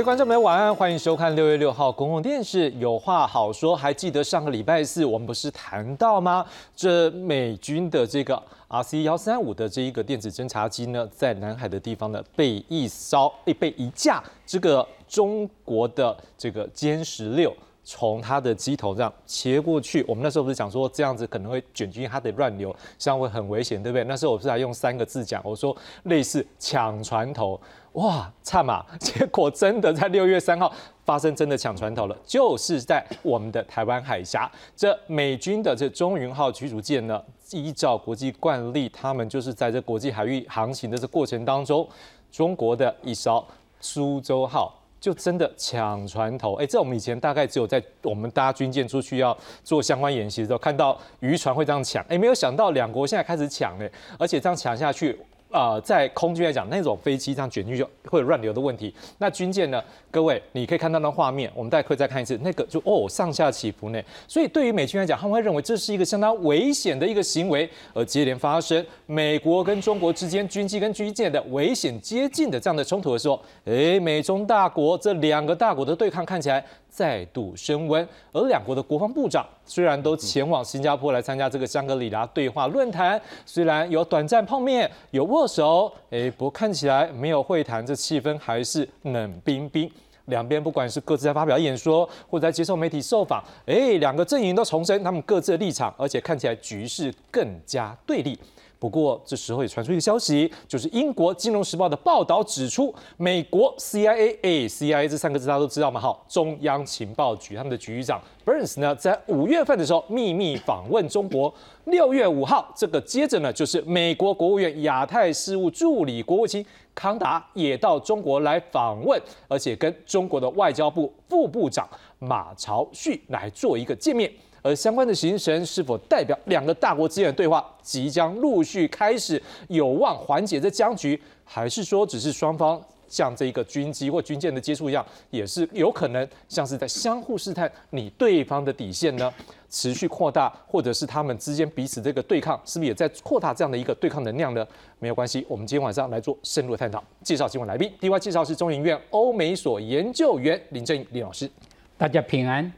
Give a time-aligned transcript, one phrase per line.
[0.00, 2.70] 各位观众朋友，晚安，欢迎收看六月六号公共电视。
[2.78, 6.42] 有话好说，还记得上个礼拜四我们不是谈到吗？
[6.74, 17.54] 这美军的这个 RC 幺三五的这一个电子侦察机呢，在南海的地方呢，被一艘被一架这个中国的这个歼十六。
[17.82, 24.04] 从它的机头这样切过去，我们那时候不是讲说这样子可能会卷进它的乱流，这样会很危险，对不对？
[24.04, 27.58] 那时候我不是还用三个字讲，我说类似抢船头，
[27.92, 28.84] 哇，差嘛！
[29.00, 30.72] 结果真的在六月三号
[31.04, 41.88] 发生真的抢船头了，就是在我们的台湾海峡，这美军的这中云号驱逐舰呢，依照国际惯例，他们就是在这国际海域航行的这过程当中，
[42.30, 43.44] 中国的一艘
[43.80, 44.76] 苏州号。
[45.00, 55.18] 就真的抢船头，哎，这我们以前大概只有在我们搭军舰出去要做相关演习的时候，看到渔船会这样抢，哎，没有想到两国现在开始抢嘞，而且这样抢下去。
[55.50, 58.94] 啊，在空军来讲，那种飞机这样卷进去就会有乱流的问题。
[59.18, 59.82] 那军舰呢？
[60.12, 64.02] 各位，你可以看到那画面，我们待会再看一次，那个就哦上下起伏呢。
[64.26, 76.64] 所以对于美军来讲，他们会认为这是一个相当危险的一个行为，而接连发生美国跟中国之间军机跟军舰的危险接近的这样的冲突的时候，哎，美中大国这两个大国的对抗看起来。
[76.90, 89.90] 再度升温，而两国的国防部长虽然都前往新加坡来参加这个香格里拉对话论坛，虽然有短暂碰面、有握手，哎，不过看起来没有会谈，这气氛还是冷冰冰。
[90.26, 98.38] 两边不管是各自在发表演说，或者在接受媒体受访，哎，两个阵营都重申他们各自的立场，而且看起来局势更加对立。
[98.80, 106.00] 不过，这时候也传出一个消息，就是英国《金融时报》的报道指出，美国 C I A A，CIA 这三个字大家都知道吗？
[106.00, 111.52] 好，中央情报局他们的局长 Burns 呢，在五月份的时候秘密访问中国。
[111.84, 121.88] 六月五号，这个接着呢，就是美国国务院亚太事务助理国务卿康达也到中国来访问，而且跟中国的外交部副部长
[122.18, 124.32] 马朝旭来做一个见面。
[124.62, 139.32] 而相关的行程是否代表两个大国之间的对话即将陆续开始，有望缓解这僵局，还是说只是双方像这一个军机或军舰的接触一样，也是有可能像是在相互试探你对方的底线呢？
[139.72, 144.66] 持续扩大，或者是他们之间彼此这个对抗，是不是也在扩大这样的一个对抗能量呢？
[144.98, 147.02] 没有关系，我们今天晚上来做深入探讨。
[147.22, 151.48] 介绍今晚来宾，第一位介绍是中研院欧美所研究员林正英林老师，
[151.96, 152.72] 大家平安。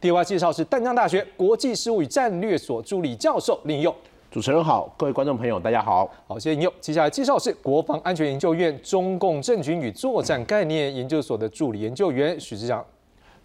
[0.00, 3.92] 第二位介绍是淡江大学国际事务与战略所助理教授林佑。
[4.30, 6.72] 主持人好，各位观众朋友大家好，好，谢谢林佑。
[6.80, 12.84] 接下来介绍是国防安全研究院中共政军与作战概念研究所的助理研究员许志祥。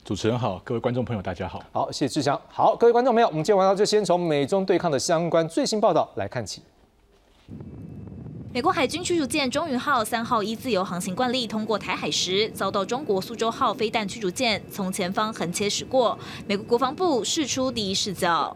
[0.03, 2.39] 主持人好，各位观众朋友大家好，好，谢谢志祥。
[2.47, 6.61] 好，各位观众朋友，我们今天晚上就先从美中对抗的相关最新报道来看起。
[8.53, 16.15] 美国海军驱逐舰“中云号”三号依自由航行惯例通过台海时，遭到中国“苏州号”飞弹驱逐舰从前方横切驶过。
[16.45, 18.55] 美国国防部释出第一视角。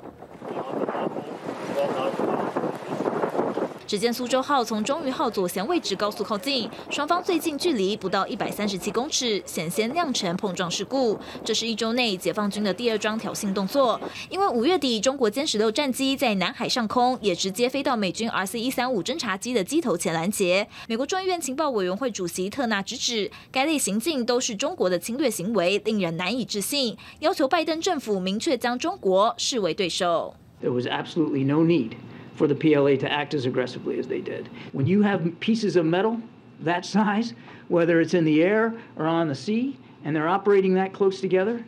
[3.88, 11.18] 只见苏州号从中云号左舷位置高速靠近，双方最近距离不到一百三十七公尺，险些酿成碰撞事故。
[11.46, 14.00] 这是一周内解放军的第二桩挑衅动作，
[14.30, 20.68] 因为五月底中国歼十六战机在南海上空也直接飞到美军 RC 一三五侦察机的机头前拦截。
[20.90, 30.36] 美国众议院情报委员会主席特纳直指，该类行径都是中国的侵略行为，令人难以置信，要求拜登政府明确将中国视为对手。
[30.62, 31.92] There was absolutely no need.
[32.38, 34.48] For the PLA to act as aggressively as they did.
[34.72, 36.22] When you have pieces of metal
[36.62, 37.34] that size,
[37.68, 41.66] whether it's in the air or on the sea, and they're operating that close together,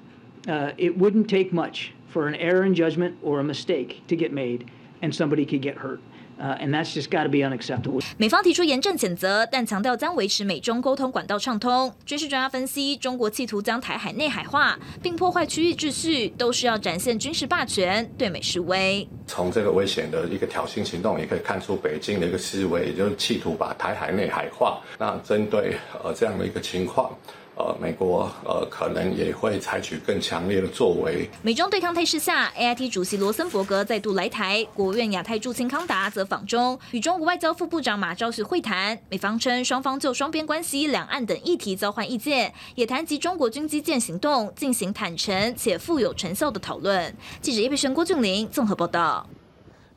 [0.47, 4.31] uh, it wouldn't take much for an error in judgment or a mistake to get
[4.31, 4.69] made
[5.01, 5.99] and somebody could get hurt.
[6.39, 8.01] And that's just got to be unacceptable.
[8.17, 11.93] 美方提出严正谴责，但强调将维持美中沟通管道畅通。
[12.05, 19.07] 军事专家分析，中国企图将台海内海化，并破坏区域秩序，都是要展现军事霸权，对美示威。
[19.27, 24.79] 从这个危险的一个挑衅行动，也可以看出北京的一个思维，也就是企图把台海内海化。
[24.97, 27.11] 那针对呃这样的一个情况。
[27.59, 31.29] 呃，美国呃可能也会采取更强烈的作为。
[31.41, 38.97] 美中对抗态势下，A I T 主席罗森伯格再度来台，国务院亚太驻青康达则访中，与中国外交副部长马朝旭会谈。
[39.09, 47.13] 美方称双方就双边关系、两岸等议题交换意见，也谈及中国军机舰行动，进行坦诚且富有成效的讨论。
[47.41, 49.27] 记者叶佩璇、郭俊霖综合报道。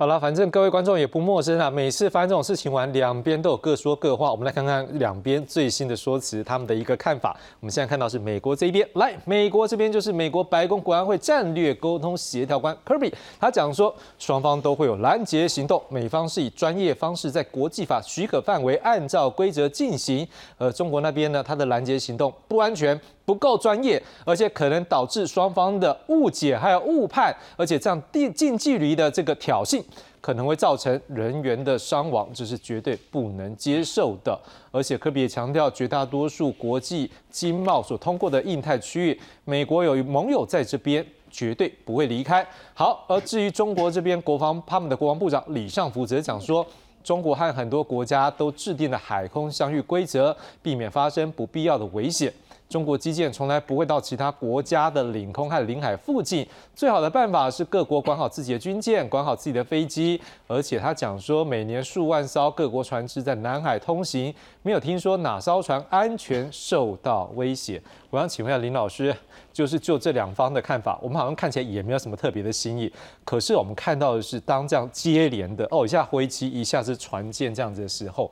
[0.02, 1.70] 好了，反正各位观众也不陌生啊。
[1.70, 4.32] 每次发生这种事情完，两边都有各说各话。
[4.32, 7.36] 我们来看看两边最新的说辞，他们的一个看法。
[7.60, 20.26] 我们现在看到是美国这一边，来，美国这边就是美国白宫国安会战略沟通协调官 Kirby，他讲说双方都会有拦截行动，美方是以专业方式在国际法许可范围按照规则进行，
[20.58, 23.00] 而中国那边呢，他的拦截行动不安全。
[23.24, 29.82] 不够专业，而且可能导致双方的误解还有误判，而且这样近近距离的这个挑衅，
[30.20, 34.38] 可能会造成人员的伤亡，这是绝对不能接受的。
[34.70, 42.46] 而且科比也强调，绝大多数国际经贸所通过的印太区域，美国有盟友在这边，绝对不会离开。
[42.74, 46.66] 好，而至于中国这边国防，他们的国防部长李尚福则讲说，
[47.04, 52.32] 中国和很多国家都制定了海空相遇规则，避免发生不必要的危险。
[52.72, 56.46] 中国基建从来不会到其他国家的领空和领海附近。
[56.74, 60.18] 最好的办法是各国管好自己的军舰，管好自己的飞机。
[60.46, 67.78] 而且他讲说，每年数万艘各国船只在南海通行，没有听说哪艘船安全受到威胁。
[68.08, 69.14] 我想请问一下林老师，
[69.52, 72.90] 就是就这两方的看法，我们好像看起来也没有什么特别的新意。
[73.22, 78.30] 可是我们看到的是，当这样接连的哦，一下飞机，一下是船舰这样子的时候。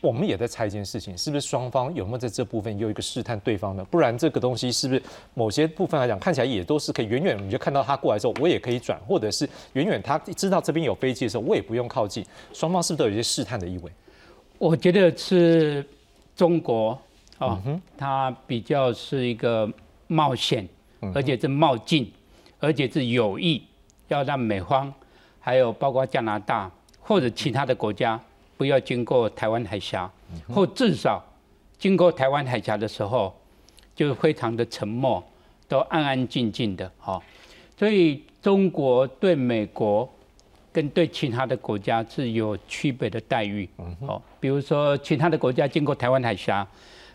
[0.00, 3.84] 我们也在猜一件事情，是不是双方有没有在这部分有一个试探对方呢？
[3.90, 5.02] 不然这个东西是不是
[5.34, 12.24] 某些部分来讲看起来也都是可以远远你就看到他过来之后，我也可以转，或者是远远他知道这边有飞机的时候，我也不用靠近。
[12.54, 13.92] 双方是不是都有一些试探的意味？
[14.56, 15.86] 我觉得是
[16.34, 16.98] 中国
[17.38, 17.62] 啊，
[17.98, 19.70] 它比较是一个
[20.06, 20.66] 冒险，
[21.14, 22.10] 而且是冒进，
[22.58, 23.62] 而且是有意
[24.08, 24.90] 要让美方
[25.38, 26.70] 还有包括加拿大
[27.00, 28.18] 或者其他的国家。
[28.60, 30.12] 不要经过台湾海峡，
[30.52, 31.24] 或至少
[31.78, 33.34] 经过台湾海峡的时候，
[33.96, 35.24] 就非常的沉默，
[35.66, 36.92] 都安安静静的。
[36.98, 37.18] 哈，
[37.78, 40.06] 所以中国对美国
[40.70, 43.66] 跟对其他的国家是有区别的待遇。
[44.00, 46.56] 哦，比如说其他的国家经过台湾海峡，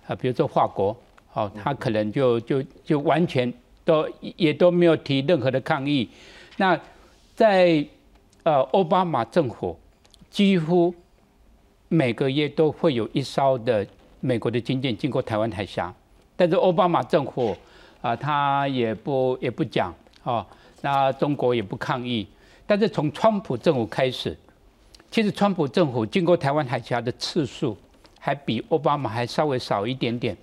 [0.08, 0.98] 啊，比如说法国，
[1.34, 3.54] 哦，他可能就就就完全
[3.84, 6.10] 都也都没有提任何的抗议。
[6.58, 6.76] 那
[7.36, 7.86] 在
[8.42, 9.78] 呃奥巴马政府
[10.32, 10.92] 几乎。
[11.88, 13.86] 每个月都会有一艘的
[14.20, 15.94] 美国的军舰经过台湾海峡，
[16.36, 17.56] 但是奥巴马政府
[18.02, 19.94] 啊，他也不也不讲
[20.24, 20.46] 啊，
[20.82, 22.28] 那中国也不抗议。
[22.66, 24.36] 但是从川普政府开始，
[25.12, 27.78] 其实川普政府经过台湾海峡的次数
[28.20, 30.36] 还比奥巴马还稍微少一点点，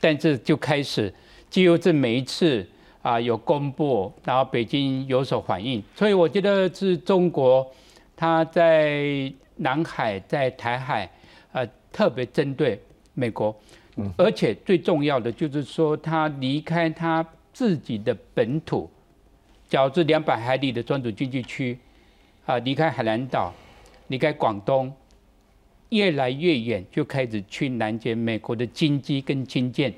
[0.00, 1.14] 但是就开始
[1.48, 2.66] 几乎是每一次
[3.02, 7.64] 啊有公布，然后北京有所反应，所以我觉得是中国
[8.16, 9.32] 他在。
[9.62, 11.08] 南海在台海，
[11.52, 12.78] 呃，特别针对
[13.14, 13.54] 美国，
[14.16, 18.90] 而且最重要的就是说，他离开他自己的本土，
[19.68, 21.78] 较至两百海里的专属经济区，
[22.46, 23.52] 啊，离开海南岛，
[24.08, 24.92] 离开广东，
[25.90, 29.92] 越来越远，就开始去拦截美国的军机跟军舰。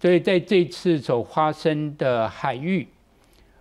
[0.00, 2.86] 所以在这次所发生的海域，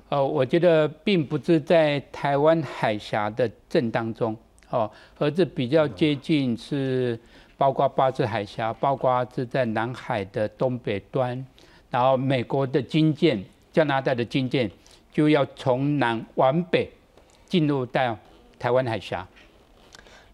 [0.09, 4.37] 呃，我觉得并不是在台湾海峡的正当中。
[4.69, 7.19] 哦，而这比较接近是
[7.57, 11.45] 包括巴士海峡，包括是在南海的东北端，
[11.89, 14.69] 然后美国的军舰、加拿大的军舰
[15.11, 16.91] 就要从南往北
[17.47, 18.17] 进入到
[18.59, 19.27] 台湾海峡。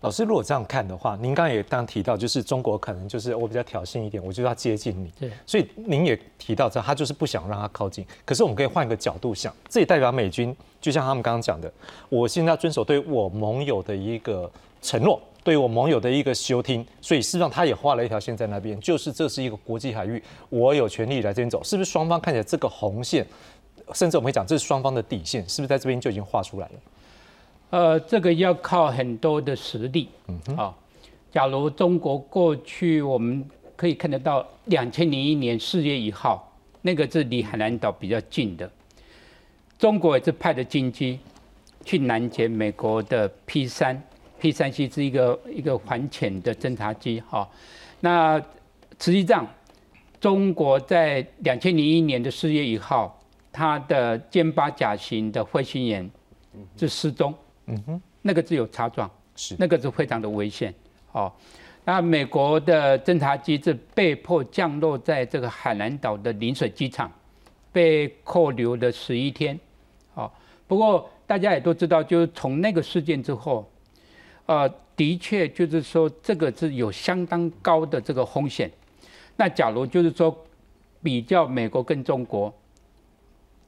[0.01, 5.09] 老师，如果这样看的话，您刚刚也刚提到，就是中国可能就是我比较挑衅一点，我就要接近你。
[5.17, 5.31] 对。
[5.45, 8.05] 所以您也提到这，他就是不想让他靠近。
[8.25, 11.71] 可是我们可以换一个角度想，这也代表美军，就像他们刚刚讲的，
[12.09, 16.85] 我现在要遵守对我盟友的一个承诺，对我盟友的一个休听。
[16.99, 21.63] 所以事实上，他也画了一条线在那边，就是这是一个国际海域，我有权利来这边走。
[21.63, 23.25] 是不是双方看起来这个红线，
[23.93, 26.73] 甚至我们会讲这是双方的底线，是不是在这边就已经画出来了？
[27.69, 30.09] 呃，这个要靠很多的实力。
[30.27, 30.75] 嗯啊，
[31.31, 38.69] 假如中国过去我们可以看得到，两千零一年四月一号，那个是离海南岛比较近的，
[39.83, 41.19] 中国也是派的军机
[41.83, 44.01] 去拦截美国的 P 三
[44.39, 47.19] ，P 三 C 是一个一个反潜的侦察机。
[47.19, 47.45] 哈，
[47.99, 48.41] 那
[48.97, 49.45] 实际上
[50.21, 53.21] 中国在两千零一年的四月一号，
[53.51, 56.09] 它的歼八甲型的飞行员
[56.77, 57.35] 是失踪。
[57.65, 60.73] 嗯哼，那个是有擦撞，是那个是非常的危险。
[61.11, 61.29] 哦，
[61.83, 67.11] 那美国的侦察机是被迫降落在这个海南岛的临水机场，
[67.73, 69.59] 被扣留了十一天。
[70.67, 73.69] 不过大家也都知道，就是从那个事件之后，
[74.45, 78.71] 呃，的确就是说这个是有相当高的这个风险。
[79.35, 80.45] 那假如就是说
[81.01, 82.53] 比较美国跟中国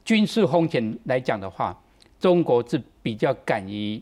[0.03, 1.79] 军事风险来讲的话，
[2.19, 4.01] 中国是比较敢于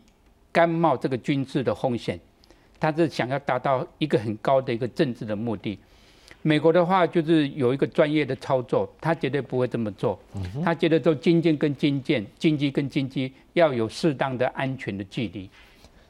[0.52, 2.20] 甘冒这个军事的风险，
[2.80, 5.80] 他是想要达到一个很高的一个政治的目的。
[6.44, 10.20] 美国的话就是有一个专业的操作，他绝对不会这么做。
[10.64, 15.50] 他觉得做军舰跟军舰、经济跟经济要有适当的安全的距离。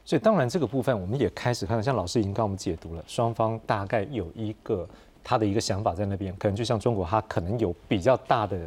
[0.03, 4.85] 所以当然这个部分我们也开始看到，像老师已经跟我们解读了，双方大概有一个。
[5.23, 8.57] 他的一个想法在那边，可能就像中国，他可能有比较大的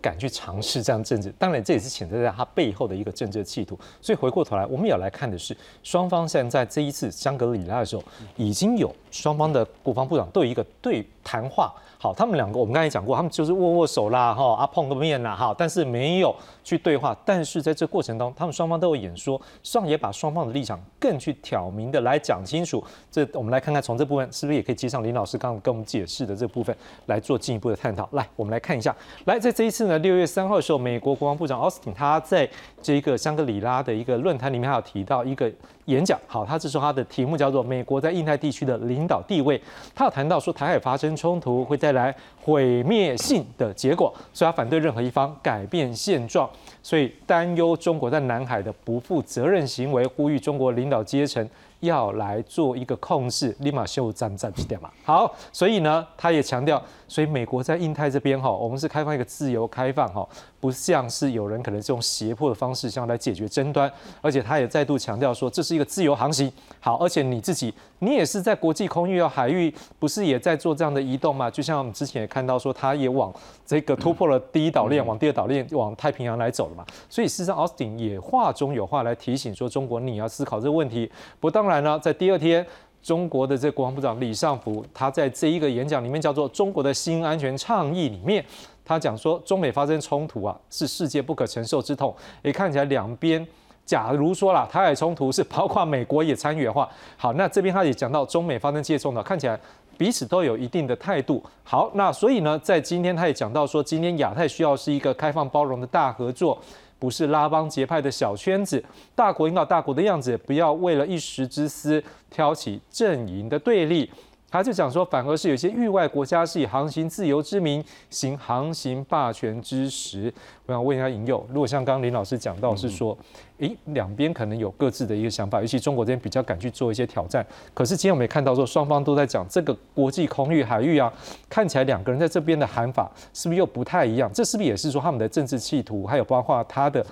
[0.00, 3.78] 敢去尝试这样政治，当然这也是潜在在他背后的一个政治企图。
[4.00, 8.02] 所以回过头来，我们也要来看的是，双方现在这一次香格里拉的时候，
[8.36, 11.72] 已经有双方的国防部长都有一个对谈话。
[11.98, 16.34] 好，他们两个我们刚才讲过，他们就是握握手啦，哈啊碰个面啦，哈，但是没有
[16.66, 17.16] 去对话。
[17.24, 22.82] 但是在这过程当中，他们双方都有演说，上也把双方的立场更去挑明的来讲清楚。
[23.08, 28.08] 这我们来看看，从这部分是不是也可以接上林老师刚刚跟我们解释的这部分来做进一步的探讨。
[28.10, 28.94] 来，我们来看一下，
[29.26, 32.48] 来在这一次呢，六月三号的时候，美国国防部长奥斯汀他在
[32.82, 35.50] 这一个香格里拉的一个论坛里面，还有提到一个。
[35.86, 39.56] 演讲好，他这是说他的题目叫做《美国在印太地区的领导地位》。
[39.94, 42.12] 他有谈到说台海发生冲突会带来
[42.46, 46.48] 毁灭性的结果，所以他反对任何一方改变现状，
[46.80, 51.44] 所以担忧中国在南海的不负责任行为，呼吁中国领导阶层
[51.80, 54.88] 要来做一个控制，立马修战战几点嘛。
[55.02, 56.80] 好，所以呢，他也强调。
[57.08, 60.26] 所以美国在印太这边哈，我们是开放一个自由开放哈，
[60.58, 66.52] 不像是有人可能是用胁迫的方式想要来解决争端，而且他也再度强调说这是一个自由航行。
[66.80, 71.50] 好，而且你自己你也是在国际空域啊海域，不是也在做这样的移动吗？
[71.50, 73.32] 就像我们之前也看到说，他也往
[73.64, 76.84] 这个突破了第一岛链，往第二岛链往太平洋来走了嘛。
[77.08, 81.10] 所以事实上，奥斯汀也话中有话来提醒说，中国你要思考这个问题。
[81.40, 82.66] 不过当然呢，在第二天。
[83.06, 88.44] 中国的这国防部长李尚福，他在这一个演讲里面叫做“中国的新安全倡议”里面，
[88.84, 92.12] 他讲说，中美发生冲突啊，是世界不可承受之痛。
[92.42, 93.46] 也看起来两边，
[93.84, 99.56] 假如说了台海冲突是包括美国也参与的话，好，那这边他也讲到中美发生接冲突，看起来
[99.96, 101.40] 彼此都有一定的态度。
[101.62, 106.60] 好，那所以呢，在今天他也讲到说，今天亚太需要是一个开放包容的大合作。
[107.06, 108.84] 不是拉帮结派的小圈子，
[109.14, 114.10] 大国引导大国的样子，不要为了一时之私挑起阵营的对立。
[114.48, 120.32] 他就讲说，反而是有些域外国家是以航行自由之名行航行霸权之实。
[120.64, 123.16] 我想问一下尹佑，如果像刚刚林老师讲到是说，
[123.58, 127.44] 诶，两边可能有各自的一个想法，尤其中国这边比较敢去做一些挑战。
[127.74, 131.12] 可是今天我们也看到说，双方都在讲这个国际空域海域啊，
[131.50, 134.30] 看起来两个人在这边的喊法是不是又不太一样？
[134.32, 137.04] 这是不是也是说他们的政治企图，还有包括他的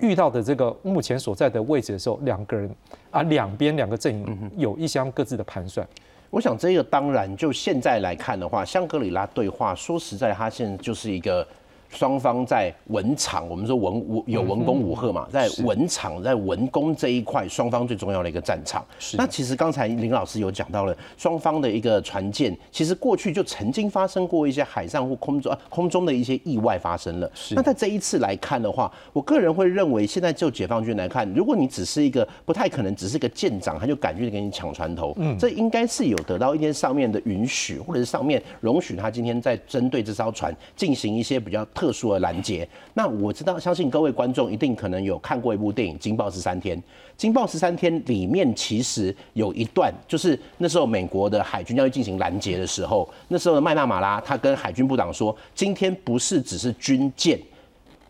[0.00, 2.68] 遇到的这个目前所在的位置的时候，两个人
[3.12, 5.86] 啊，两边两个阵营有一相各自的盘算。
[6.30, 11.46] 我想这个当然，就现在来看的话，香格里拉对话，说实在，它现在就是一个。
[11.90, 18.84] 双方在文场，我们说文武有文攻武赫嘛，在文场在文攻这一块，双方最重要的一个战场。
[19.14, 27.30] 那其实刚才林老师有讲到了，双方的一个船舰，其实过去就曾经发生过一些海上或空中空中的一些意外发生了。
[27.50, 41.66] 那在这一次来看的话，我个人会认为，现在就解放军来看，如果你只是一个不太可能只是个舰长，他就敢去给你抢船头，嗯，这应该是有得到一些上面的允许，或者是上面容许他今天在针对这艘船进行一些比较。
[41.80, 46.76] 特殊的拦截，那我知道，相信各位观众一定可能有看过一部电影《惊爆十三天》。
[47.16, 57.40] 《惊爆十三天》里面其实有一段，就是那时候美国的海军要去进行拦截的时候，那时候的麦纳马拉他跟海军部长说：“今天不是只是军舰，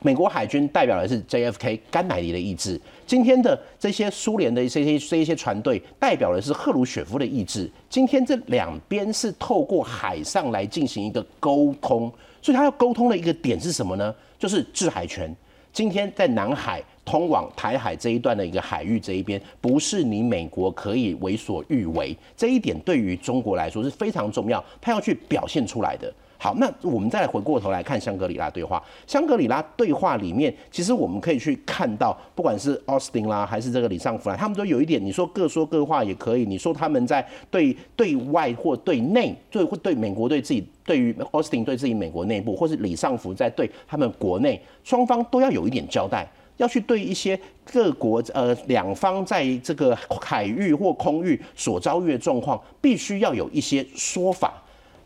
[0.01, 7.71] 美国海军代表的是 JFK 甘乃迪的意志，今天的这些苏联的这些这一些船队代表的是赫鲁雪夫的意志。
[7.89, 14.15] 今天这两边是透过海上来进行一个沟通。”所以他要沟通的一个点是什么呢？
[14.39, 15.35] 就是制海权。
[15.73, 22.17] 今天在南海通往台海这一段的一个海域这一边，不是你美国可以为所欲为。
[22.37, 26.13] 这一点对于中国来说是非常重要，他要去表现出来的。
[26.43, 28.83] 好，那我们再回过头来看香格里拉对话。
[29.07, 36.47] 香格里拉对话里面，其实我们可以去看到，不管是奥斯汀啦，还是这个李尚福啦，他们都有一点，你说各说各话也可以。
[36.47, 47.39] 你说他们在对对外或对内，对或对美国对自己，对于奥斯汀对自己美国内部，或是李尚福在对他们国内，双方都要有一点交代，要去对一些
[47.71, 54.55] 各国呃两方在这个海域或空域所遭遇的状况，必须要有一些说法。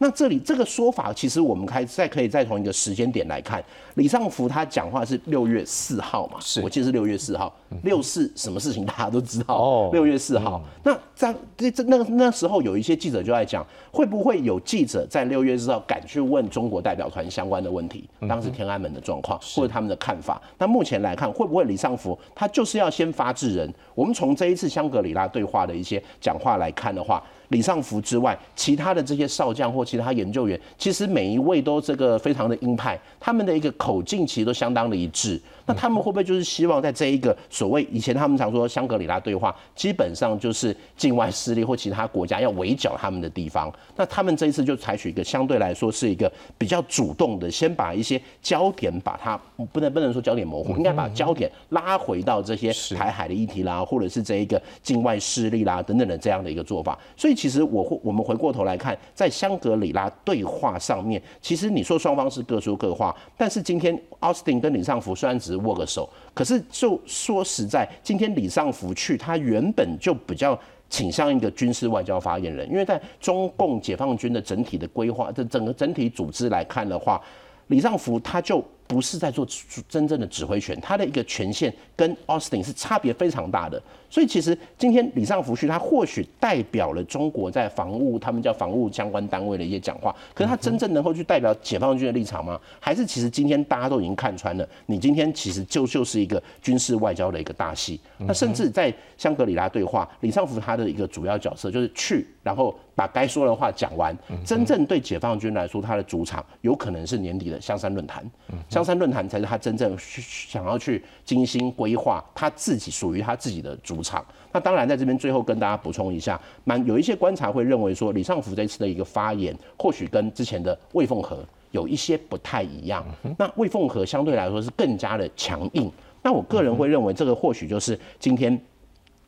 [0.04, 7.50] 那这里这个说法，其实我们开再可以再从一个时间点来看，李尚福他讲话是六月四号嘛，是我记得是六月四号，
[7.84, 20.38] 六四什么事情大家都知道哦六月四号，那在这这那个那时候有一些记者就在讲，会不会有记者在六月四号敢去问中国代表团相关的问题，当时天安门的状况或者他们的看法？
[20.58, 23.72] 那目前来看，会不会李尚福他就是要先发制人？
[23.94, 27.24] 我们从这一次香格里拉对话的一些讲话来看的话。
[27.48, 35.40] 李尚福之外，其他的这些少将或其他研究员，其实每一位都这个非常的鹰派，他们的一个口径其实都相当的一致。
[35.66, 43.72] 那他们会不会就是希望在这一个所谓以前他们常说香格里拉对话，基本上就是境外势力或其他国家要围剿他们的地方？
[43.96, 49.40] 那他们这一次就采取一个相对来说是一个比较主动的，先把一些焦点把它
[49.72, 56.98] 不能不能说焦点模糊，应该把焦点拉回到这些台海的议题啦，或者是这一个境外势力啦等等的这样的一个做法。
[57.16, 70.58] 所以其实我会我们回过头来看，在香格里拉对话上面，其实你说双方是各说各话，但是今天奥斯汀跟李尚福虽然只握个手，可是就说实在，今天李尚福去，他原本就比较。
[70.90, 77.20] 倾向一个军事外交发言人，因为在中共解放军的整体的规划、这整个整体组织来看的话，
[77.68, 79.44] 李尚福他就不是在做
[79.88, 83.82] 真正的指挥权，他的一个权限跟 Austin 是差别非常大的。
[84.14, 92.56] 所以其实今天李尚福去，他或许代表了中国在防务，他们叫防务相关单位的一些讲话，可是他真正能够去代表解放军的立场吗？
[92.78, 97.98] 还是其实今天大家都已经看穿了，你今天其实就就是一个军事外交的一个大戏。
[98.18, 104.16] 那甚至在香格里拉对话，李尚福他的一个主要角色就是去，然后把该说的话讲完。
[104.44, 108.24] 真正对解放军来说，他的主场有可能是年底的香山论坛，
[108.68, 114.24] 香山论坛才是他真正想要去精心规划他自己属于他自己的主场。
[114.52, 121.38] 那当然，在这边最后跟大家补充一下，蛮有一些观察会认为说，李尚福这次的一个发言，或许跟之前的魏凤和
[121.72, 123.04] 有一些不太一样。
[123.38, 125.90] 那魏凤和相对来说是更加的强硬。
[126.22, 128.60] 那我个人会认为，这个或许就是今天。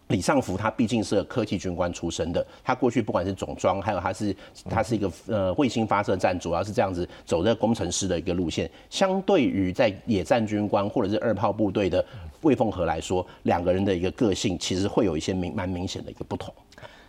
[0.08, 4.36] 李尚福他毕竟是个科技军官出身的，他过去不管是总装，还有他是
[4.70, 8.70] 他是一个呃卫星发射站，主要是这样子走这工程师的一个路线。
[8.88, 12.04] 相对于在野战军官或者是二炮部队的
[12.42, 16.54] 魏凤和来说，两个人的一个个性其实会有一些明蛮明显的一个不同。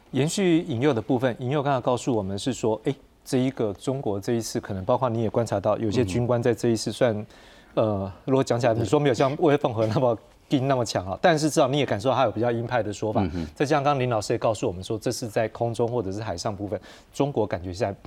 [0.10, 7.24] 延续引诱的部分，引诱刚才告诉我们是说，哎，这一个中国这一次可能包括你也观察到，有些军官在这一次算，
[7.76, 10.18] 呃，如果讲起来，你说没有像魏凤和那么。
[10.50, 11.18] 劲那么强啊！
[11.22, 13.22] 但是至少你也感受到他有比较鹰派的说法。
[13.54, 16.80] 再加上刚刚林老师也告诉我们说，这是在空中或者是海上部分，
[17.14, 18.00] 中国感觉现在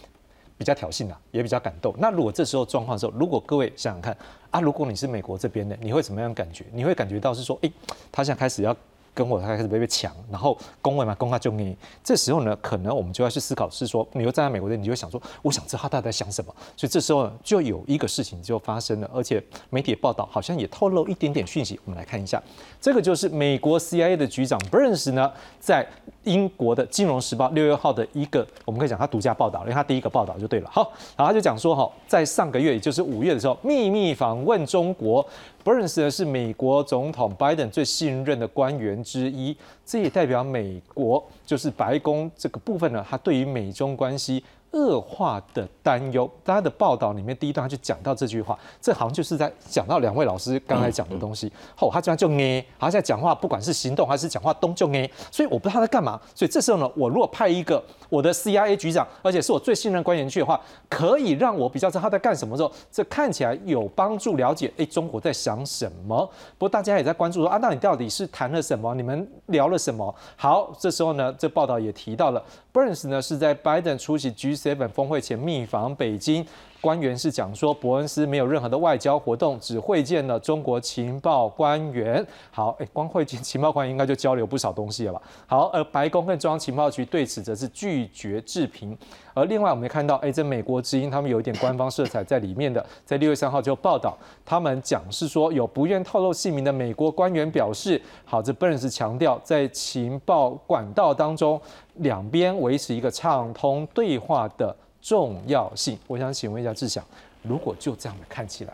[0.56, 1.94] 比较挑衅啊，也比较感动。
[1.98, 4.16] 那如果这时候状况的时候，如果各位想想看
[4.50, 6.64] 啊，如果你是美国这边的，你会怎么样感觉？
[6.72, 7.70] 你会感觉到是说，哎，
[8.12, 8.76] 他现在开始要。
[9.12, 11.76] 跟我他开始被被抢，然后攻位嘛，攻他就你。
[12.02, 16.54] 这时候呢，可能我们就要去思考，是说你又站在美国这，你就会想说，我想知道他到底在想什么。
[16.76, 21.78] 所以这时候呢，就有一个事情就发生了，而且媒体报道好像也透露一点点讯息。
[21.84, 22.42] 我们来看一下，
[22.80, 25.86] 这个就是美国 CIA 的局长 Burns 呢，在
[26.24, 30.70] 英国的《金融时报》六月号的一个，我们可以讲他独家报道，因为他第一个报道就对了。
[30.70, 35.26] 好，然后他就讲说，哈，在上个月，也就是五月的时候，秘密访问中国。
[35.62, 44.44] Burns 呢是美国总统 Biden 最信任的官员之一，这也代表美国就是白宫这个部分呢，它对于美中关系。
[44.72, 51.50] 恶化的担忧，大家的报道里面第一段他就讲到这句话，这好像就是在讲到两位老师刚才讲的东西。
[51.74, 55.10] 后他这样就捏，好像在讲话，不管是行动还是讲话，都就捏。
[55.30, 56.20] 所以我不知道他在干嘛。
[56.34, 66.24] 所以这时候呢，我如果派一个我的 CIA 局长，而且是我最信任官员去的话，可以让我比较知道他在干什么时候，这看起来有帮助了解，哎，中国在想什么。
[66.56, 68.94] 不过大家也在关注说啊，那你到底是谈了什么？
[68.94, 70.14] 你们聊了什么？
[70.36, 72.40] 好，这时候呢，这报道也提到了。
[72.72, 76.44] Burns 呢是在 Biden 出席 G7 峰会前密访北京，
[76.80, 82.26] 官员是讲说伯恩斯没有任何的外交活动，只会见了中国情报官员。
[82.50, 85.22] 好，哎，光会见情报官员应该就交流不少东西了吧？
[85.46, 88.96] 好，而白宫跟中央情报局对此则是拒绝置评。
[89.32, 101.60] 而另外我们也看到，哎，这美国之音他们有一点官方色彩在里面的，在六月三号就报道，他们讲是说有不愿透露姓名的美国官员表示，好，这 Burns 强调在情报管道当中。
[101.96, 105.98] 两边维持一个畅通对话的重要性。
[106.06, 107.04] 我想请问一下志祥，
[107.42, 108.72] 如果就这样的看起来，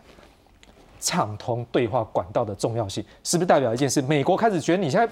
[1.00, 4.00] 畅通对话管道的重要性，是不是代表一件事？
[4.02, 5.08] 美国开始觉得你现在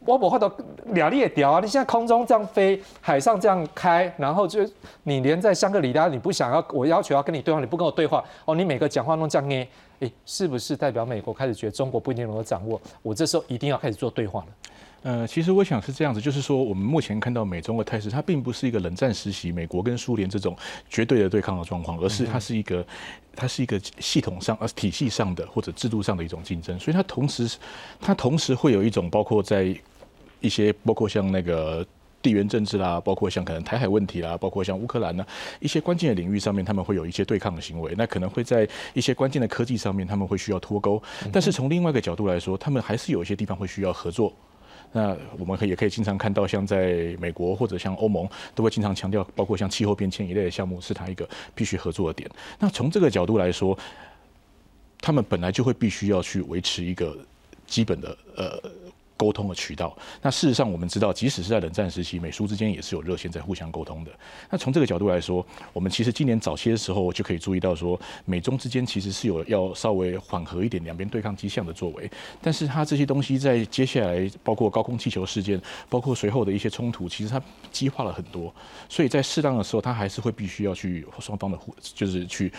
[0.00, 0.50] 我我话都
[0.88, 1.60] 两列屌啊！
[1.60, 4.60] 你现在空中这样飞，海上这样开，然后就
[5.04, 9.66] 你连在香格里拉你不想要，我要求要跟你对话，你不跟我对话哦，你每个讲话都这样捏，
[10.00, 12.78] 诶，是不是代表美国开始觉得中国不一定能够掌握？
[13.00, 14.46] 我这时候一定要开始做对话了？
[15.04, 20.56] 呃，其实我想是这样子，就是说我们目前看到美中的态势，它并不是一个冷战时期美国跟苏联这种
[20.88, 22.82] 绝对的对抗的状况，而是它是一个
[23.36, 27.58] 它是一个系统上呃体系上的或者制度上的一种竞争，所以它同时
[28.00, 29.76] 它同时会有一种包括在
[30.40, 31.86] 一些包括像那个。
[32.24, 35.26] 地缘政治啦，包括像可能台海问题啦，包括像乌克兰呢
[35.60, 37.92] 一些关键的领域上面，他们会有一些对抗的行为。
[37.98, 41.02] 那可能会在一些关键的科技上面，他们会需要脱钩。
[41.30, 44.32] 但是从另外一个角度来说，他们还是有一些地方会需要合作。
[44.94, 52.30] 那我们可也可以经常看到，像在美国或者像欧盟，都会经常强调，包括像气候变迁一类的项目，是它一个必须合作的点。
[52.58, 53.76] 那从这个角度来说，
[55.00, 57.18] 他们本来就会必须要去维持一个
[57.66, 58.62] 基本的呃。
[59.16, 59.96] 沟通的渠道。
[60.22, 64.10] 那事实上，我们知道，即使是在冷战时期，美苏之间也是有热线在互相沟通的。
[64.50, 72.10] 那从这个角度来说，我们其实今年早些的时候就可以注意到，说美中之间其实是有要稍微缓和一点两边对抗迹象的作为。
[72.42, 78.52] 但是它这些东西在接下来，包括高空气球事件，包括随后的一些冲突，其实它激化了很多。
[78.88, 82.52] 所以在适当的时候，它还是会必须要去双方的互，就是去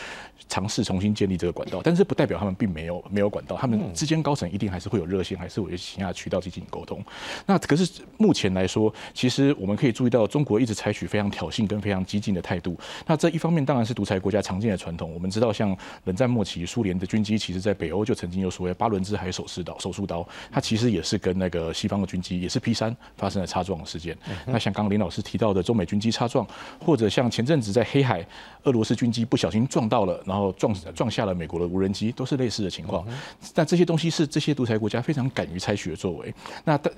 [0.48, 1.82] 尝试重新建立这个管道。
[1.84, 6.42] 但是不代表他们并没有没有管道，他们之间高层一定还是会有热线，还是有一些其他渠道。
[6.50, 7.04] 进行沟通，
[7.46, 12.78] 那可是目前来说，其实我们可以注意到，中国一直采取非常挑衅跟非常激进的态度。
[13.08, 15.12] 那这一方面当然是独裁国家常见的传统。
[15.14, 24.16] 我们知道，像冷战末期，苏联的军机其实在北欧就曾经有所谓巴伦支海手势刀、手术刀，它其实也是跟那个西方的军机也是 P 三发生了擦撞事件。
[24.46, 26.46] 那像刚刚林老师提到的中美军机擦撞，
[26.80, 28.26] 或者像前阵子在黑海，
[28.64, 33.06] 俄罗斯军机不小心撞到了，然后撞撞下了美国的无人机，都是类似的情况。
[33.54, 36.34] 但这些东西是这些独裁国家非常敢于采取的作为。
[36.64, 36.92] 那的。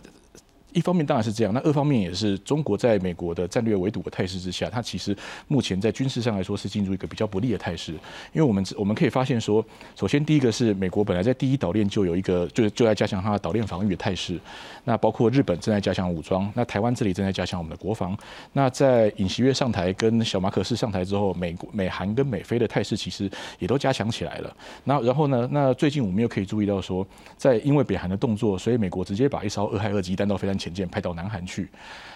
[0.77, 7.93] 一方面当然是这样，那二方面也是中国在美国的战略围堵的态势之下，它其实目前在军事上来说是进入一个比较不利的态势。
[8.31, 14.39] 因为我们我们可以发现说，首先第一个是美国本来在第一岛链就有一个就就在加强它的岛链防御的态势，
[14.83, 18.15] 那包括日本正在加强武装，那台湾这里正在加强我们的国防。
[18.53, 24.55] 那在尹锡悦上台跟小马可斯上台之后，美国美韩跟美菲的态势其实也都加强起来了。
[24.83, 27.03] 那然后呢，那最近我们又可以注意到说，
[27.35, 30.55] 在因为北韩的动作，所以美国直接把一艘俄亥俄级弹道飞弹。
[30.67, 31.69] 潜舰派到南韩去，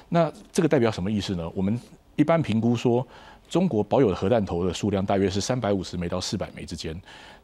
[0.10, 1.50] 那这个代表什么意思呢？
[1.56, 1.80] 我们
[2.18, 3.06] 一般评估说，
[3.50, 7.00] 中国保有的核弹头的数量大约是三百五十枚到四百枚之间，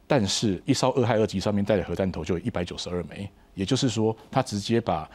[0.06, 5.10] 但是一艘二亥二级上面带的核弹头就有一百九十二枚，也就是说，它直接把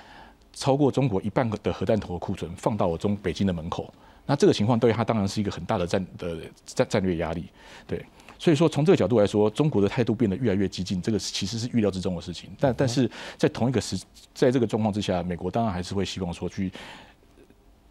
[0.55, 3.92] 超过中国一半的核弹头的库存放到了中北京的门口。
[4.24, 7.44] 那这个情况对它当然是一个很大的战的战战略压力，
[7.87, 8.02] 对。
[8.42, 12.50] 所以说，从这个角度来说，中国的态度变得越来越激进，这个其实是预料之中的事情。
[12.59, 13.96] 但但是在同一个时，
[14.35, 16.68] 在这个状况之下，美国当然还是会希望说去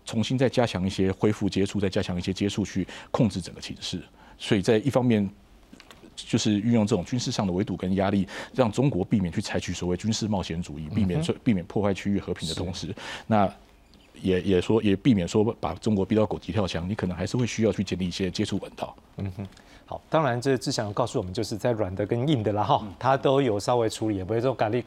[0.06, 4.02] 重新再加强一些恢复接触，再加强一些接触，去控制整个情势。
[4.38, 5.26] 所以在一方面，
[6.18, 12.94] 就是运用这种军事上的围堵跟压力，让中国避免去采取所谓军事冒险主义，避免避免破坏区域和平的同时，
[13.26, 13.50] 那
[14.22, 18.94] 也也说也避免说把中国逼到狗急跳墙，你可能还是会需要去建立一些接触管道。
[19.16, 19.48] 嗯哼。
[19.92, 24.82] 好，当然这志祥告诉我们，就是在软的跟硬的啦哈，他都有稍微处理，也不会说咖喱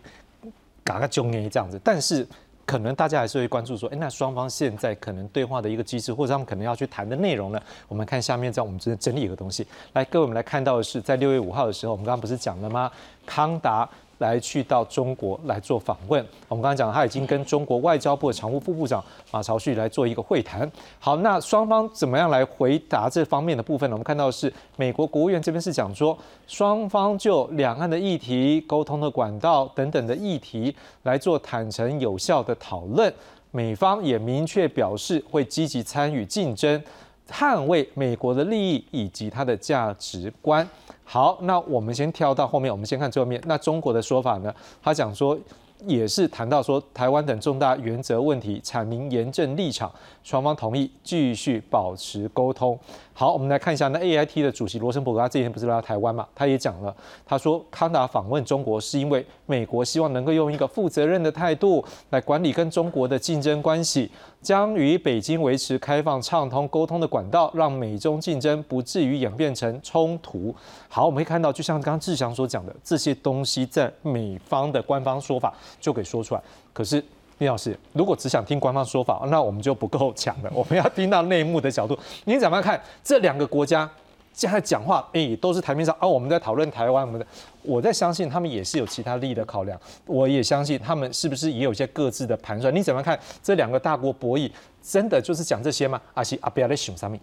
[0.82, 1.78] 嘎嘎中年这样子。
[1.84, 2.26] 但是
[2.64, 7.60] 可能大家还是会关注说，哎，那双方现在可能对话的一个机制，或者他们可能要去谈的内容呢？
[7.86, 12.90] 我们看下面，在我们这整理一个东西，来，各位我们来看到的是，在六月五号的时候，我们刚刚不是讲了吗？
[13.26, 13.86] 康达。
[14.24, 20.70] 来去到中国来做访问，我们刚才讲他已经跟中国外交部的常务副部长马朝旭来做一个会谈。
[20.98, 23.94] 好，那双方怎么样来回答这方面的部分呢？
[23.94, 33.12] 我们看到是美国国务院这边是讲说，双方就两岸的议题、沟通的管道等等的议题来做坦诚有效的讨论。
[33.50, 36.82] 美方也明确表示会积极参与竞争，
[37.30, 40.66] 捍卫美国的利益以及它的价值观。
[41.04, 43.40] 好，那我们先跳到后面，我们先看最后面。
[43.46, 44.54] 那中国的说法呢？
[44.82, 45.38] 他讲说。
[45.86, 52.78] 也是谈到说台湾等重大原则问题，阐明严正立场，双方同意继续保持沟通。
[53.12, 56.26] 好，我们来看一下，那 A I T 的主席罗森伯格他之前不是来到台湾嘛？
[56.34, 56.94] 他也讲了，
[57.26, 70.54] 他说康达访问中国是因为美国希望能够用一个负责任的态度来管理跟中国的竞争关系，将与北京维持开放畅通沟通的管道，让美中竞争不至于演变成冲突。
[70.88, 75.52] 好，我们会看到，就像刚刚志祥所讲的，这些东西在美方的官方说法。
[75.80, 76.40] 就可以说出来。
[76.72, 77.02] 可是
[77.38, 80.50] 李老师，如果只想听官方说法，那我们就不够强了。
[80.54, 81.98] 我们要听到内幕的角度。
[82.24, 83.88] 您怎么看这两个国家
[84.32, 85.06] 现在讲话？
[85.12, 87.26] 哎，都是台面上啊，我们在讨论台湾，我们的，
[87.64, 89.80] 我在相信他们也是有其他利益的考量。
[90.06, 92.74] 我也相信他们是不是也有一些各自的盘算？
[92.74, 94.50] 你怎么看这两个大国博弈，
[94.82, 96.00] 真的就是讲这些吗？
[96.14, 97.20] 阿西阿不要来想上面。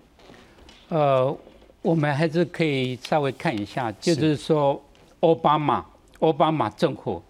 [0.90, 1.38] 呃，
[1.82, 4.82] 我们还是可以稍微看一下，就是说
[5.22, 5.86] 奥巴马
[6.20, 7.22] 奥巴马政府。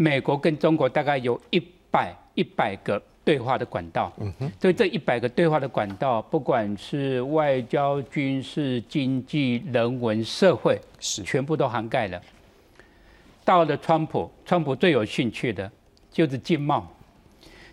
[0.00, 1.58] 美国跟中国大概有一
[1.90, 4.12] 百一百个对话的管道。
[4.18, 12.22] 嗯哼，所以这一百个对话的管道，不管是外交、军事、经济、人文、社会，是全部都涵盖了。
[13.48, 15.72] 到了川普，川普最有兴趣的
[16.12, 16.86] 就是经贸，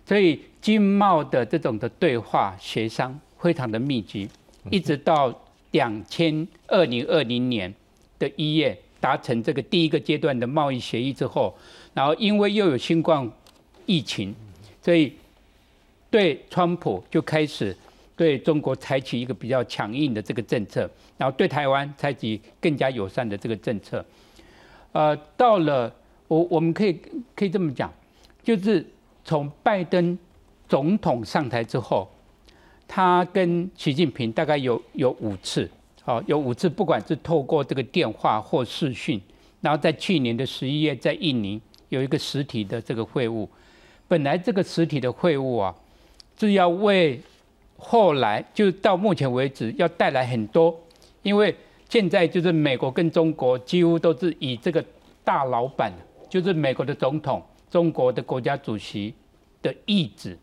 [0.06, 4.26] 所以经贸的这种的对话协商非常的密集，
[4.70, 5.38] 一直到
[5.72, 7.70] 两千二零二零年
[8.18, 11.54] 的一月达成这个第一个阶段的贸易协议之后，
[11.92, 13.30] 然后因为又有新冠
[13.84, 14.34] 疫情，
[14.80, 15.12] 所以
[16.08, 17.76] 对川普就开始
[18.16, 24.02] 对中国采取一个比较强硬的这个政策，然后对台湾采取更加友善的这个政策。
[24.96, 25.94] 呃，到了
[26.26, 26.98] 我我们可以
[27.34, 27.92] 可以这么讲，
[28.42, 28.82] 就是
[29.26, 30.18] 从拜登
[30.66, 32.08] 总统上台之后，
[32.88, 35.70] 他跟习近平大概有有五次，
[36.02, 39.20] 好有五次，不管是透过这个电话或视讯，
[39.60, 43.46] 然后在去年的十一月在印尼有一个实体的这个会晤，
[44.08, 45.74] 本来这个实体的会晤啊，
[46.40, 47.20] 是要为
[47.76, 50.74] 后来就到目前为止要带来很多，
[51.22, 51.54] 因为。
[51.88, 54.84] 现在就是美国跟中国几乎都是以这个
[55.24, 55.92] 大老板，
[56.28, 59.14] 就是美国的总统、中国的国家主席
[59.62, 60.36] 的意志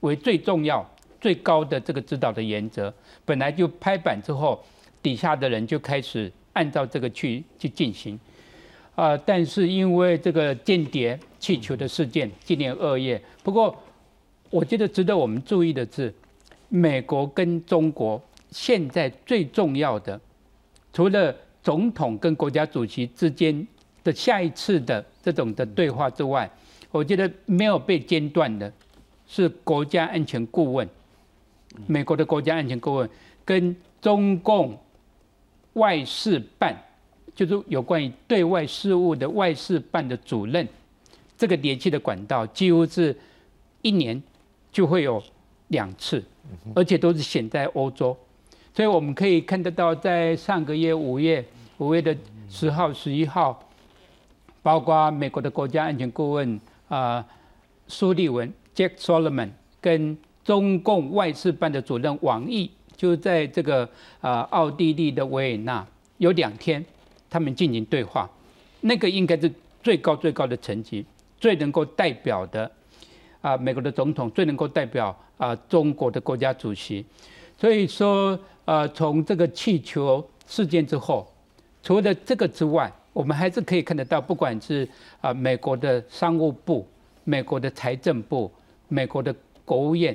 [0.00, 0.86] 为最重要、
[1.20, 2.92] 最高的这个指导的原则。
[3.24, 4.62] 本来就拍板之后，
[5.02, 8.18] 底下的人就开始按照这个去去进行。
[8.94, 13.20] 啊，但是因为这个间谍气球的事件，今年二月。
[13.42, 13.74] 不过，
[14.50, 16.12] 我觉得值得我们注意的是，
[16.68, 20.20] 美国跟中国现在最重要的。
[20.92, 23.66] 除了总统跟国家主席之间
[24.02, 26.50] 的下一次的这种的对话之外，
[26.90, 28.72] 我觉得没有被间断的
[29.26, 30.88] 是国家安全顾问，
[31.86, 33.10] 美国的国家安全顾问
[33.44, 34.78] 跟中共
[35.74, 36.76] 外事办，
[37.34, 40.66] 就是有关于对外事务的外事办的主任，
[41.36, 43.14] 这个联系的管道几乎是
[43.82, 44.20] 一年
[44.72, 45.22] 就会有
[45.68, 46.24] 两次，
[46.74, 48.16] 而且都是选在欧洲。
[48.78, 51.44] 所以我们可以看得到，在上个月五月
[51.78, 52.16] 五月的
[52.48, 53.60] 十号、十一号，
[54.62, 57.26] 包括美国的国家安全顾问啊
[57.88, 59.48] 苏利文 （Jack Solomon）
[59.80, 63.88] 跟中共外事办的主任王毅，就在这个
[64.20, 65.84] 啊奥地利的维也纳
[66.18, 66.86] 有两天，
[67.28, 68.30] 他们进行对话。
[68.82, 71.04] 那个应该是最高最高的层级，
[71.40, 72.70] 最能够代表的
[73.40, 77.04] 啊美国的总统，最能够代表啊中国的国家主席。
[77.58, 78.38] 所以说。
[78.68, 81.26] 呃，从这个气球事件之后，
[81.82, 84.86] 除了这个之外，我们还是可以看得到，不管是
[85.22, 86.86] 啊美国的商务部、
[87.24, 88.52] 美国的财政部、
[88.88, 90.14] 美国的国务院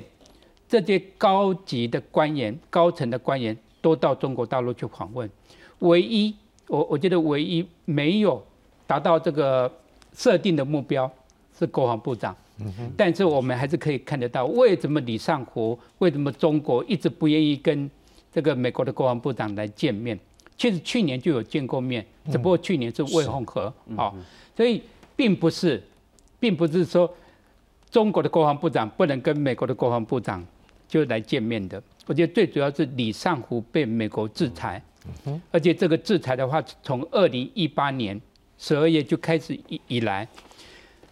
[0.68, 5.28] 这些高级的官员、高层的官员都到中国大陆去访问。
[5.80, 6.32] 唯一，
[6.68, 8.40] 我我觉得唯一没有
[8.86, 9.68] 达到这个
[10.12, 11.10] 设定的目标
[11.58, 12.36] 是国防部长。
[12.58, 17.90] 嗯但是我们还是可以看得到，为什么李尚福，为什么中国一直不愿意跟？
[18.32, 20.18] 这个美国的国防部长来见面，
[20.58, 24.12] 其实去年就有见过面，只不过去年是未混合啊，
[24.56, 24.82] 所以
[25.14, 25.80] 并不是，
[26.40, 27.08] 并不是说
[27.92, 30.44] 中国的国防部长不能跟美国的国防部长
[30.88, 31.80] 就来见面的。
[32.06, 34.82] 我觉得最主要是李尚福被美国制裁，
[35.52, 38.20] 而且这个制裁的话，从二零一八年
[38.58, 40.26] 十二月就开始以以来，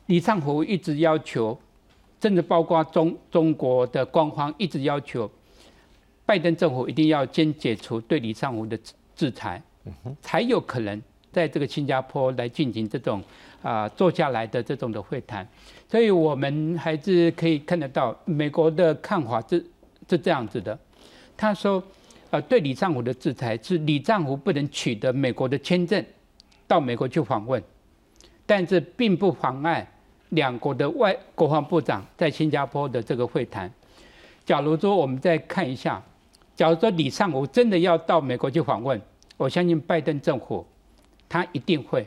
[0.06, 1.58] 李尚福一直要求，
[2.20, 5.30] 甚至包括中中国的官方一直要求。
[6.24, 9.60] 拜登政府一定要先解除对李尚福的制制裁，
[10.22, 11.00] 才有可能
[11.32, 13.22] 在这个新加坡来进行这种
[13.60, 15.46] 啊坐下来的这种的会谈。
[15.88, 19.64] 所以我们还是可以看得到美国的看法是
[20.08, 20.78] 是这样子的。
[21.36, 21.82] 他说，
[22.30, 26.02] 呃，对李尚福的制裁是李尚福不能取得美国的签证
[26.68, 27.62] 到美国去访问，
[28.52, 29.90] 但是并不妨碍
[30.28, 33.72] 两国的外国防部长在新加坡的这个会谈。
[34.44, 36.02] 假如说我们再看一下。
[36.54, 39.00] 假如说李尚福真的要到美国去访问，
[39.38, 40.64] 我相信拜登政府
[41.26, 42.06] 他一定会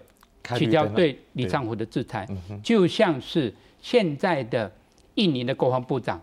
[0.56, 2.28] 取消对李尚福的制裁，
[2.62, 4.72] 就像是现在的
[5.16, 6.22] 印尼的国防部长，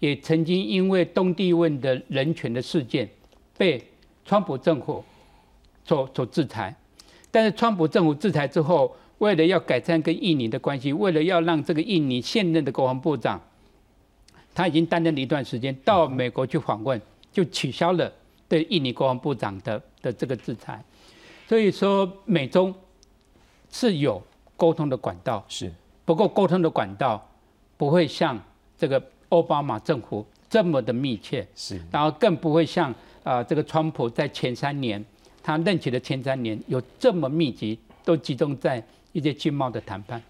[0.00, 3.08] 也曾经因为东帝汶的人权的事件
[3.56, 3.82] 被
[4.26, 5.02] 川普政府
[5.82, 6.76] 所所制裁，
[7.30, 13.40] 但是川普政府制裁之后，为了要改善跟印尼的关系，为了要让这个印尼现任的国防部长，
[14.52, 17.00] 他已经担任了一段时间到美国去访问。
[17.32, 18.12] 就取消了
[18.46, 20.84] 对印尼国防部长的的这个制裁，
[21.48, 22.74] 所以说美中
[23.70, 24.22] 是有
[24.54, 25.72] 沟通的管道，是。
[26.04, 27.26] 不过沟通的管道
[27.78, 28.38] 不会像
[28.76, 35.02] 这个奥巴马政府这么的密切，是，然后更不会像啊这个川普在前三年
[35.42, 40.20] 他任期的前三年有这么密集，都集中在一些经贸的谈判。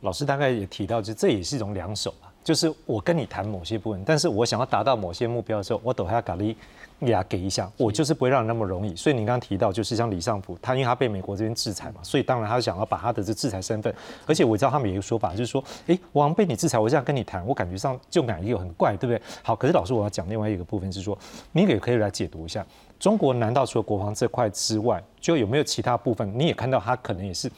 [0.00, 2.32] 老师大概也提到，就这也是一种两手吧。
[2.42, 6.56] 就是我跟你谈某些部分，但是我想要达到某些目标的时候，我都还要搞你
[6.98, 8.96] 给他给一下，我就是不会让你那么容易。
[8.96, 13.94] 所以你刚刚提到，就是像李尚福，他因为他被美国这边制裁嘛，所以当然他想要把他的这制裁身份，
[14.26, 19.20] 而且我知道他们有一个说法，就是说，哎，我被你制裁，我这样跟你谈，我感觉上就感觉很怪，对不对？
[19.42, 21.16] 好，可是老师我要讲另外一个部分是说，
[21.52, 22.66] 你也可以来解读一下，
[22.98, 26.32] 中国难道除了国防这块之外，就有没有其他部分？
[26.38, 27.52] 你也看到他可能也是。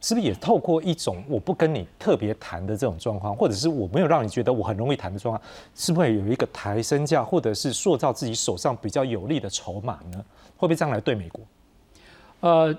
[0.00, 10.24] 是不是也透过一种我不跟你特别谈的这种状况，或者是我没有让你觉得我很容易谈的状况，是不是有一个抬身价，或者是塑造自己手上比较有利的筹码呢？
[10.56, 11.44] 会不会这样来对美国？
[12.40, 12.72] 呃，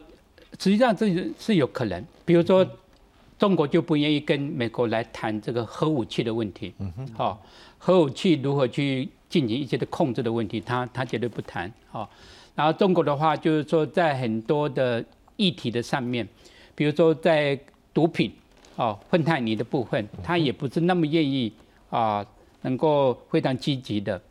[0.58, 2.66] 实际上这是是有可能，比如说
[3.38, 7.42] 中国就不愿意跟美国来谈这个核武器的问题，嗯哼，好，
[7.78, 12.10] 核武器如何去进行一些的控制的问题，他他绝对不谈，好，
[12.56, 15.04] 然后中国的话就是说在很多的
[15.36, 16.26] 议题的上面。
[16.80, 17.60] 比如说在
[17.94, 18.32] 毒品，
[18.78, 21.52] 哦，混太尼的部分，他也不是那么愿意
[21.90, 22.26] 啊，
[22.62, 24.22] 能够非常积极的。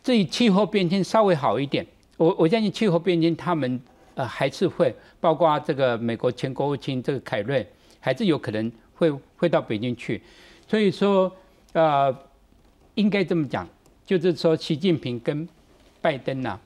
[0.00, 1.84] 至于气候变迁稍微好一点，
[2.16, 3.80] 我我相信气候变迁他们
[4.14, 7.66] 呃还是会，包括这个美国前国务卿这个凯瑞，
[7.98, 10.22] 还是有可能会会到北京去。
[10.68, 11.32] 所以说
[11.72, 12.16] 呃，
[12.94, 13.68] 应该这么讲，
[14.06, 15.48] 就是说习近平跟
[16.00, 16.56] 拜登呐，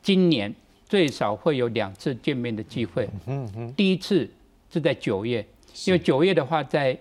[0.00, 0.54] 今年
[0.88, 3.08] 最少会有两次见面的机会。
[3.26, 4.30] 嗯嗯，第一次。
[4.70, 5.46] 是在九月，
[5.86, 6.98] 因为九月的话，在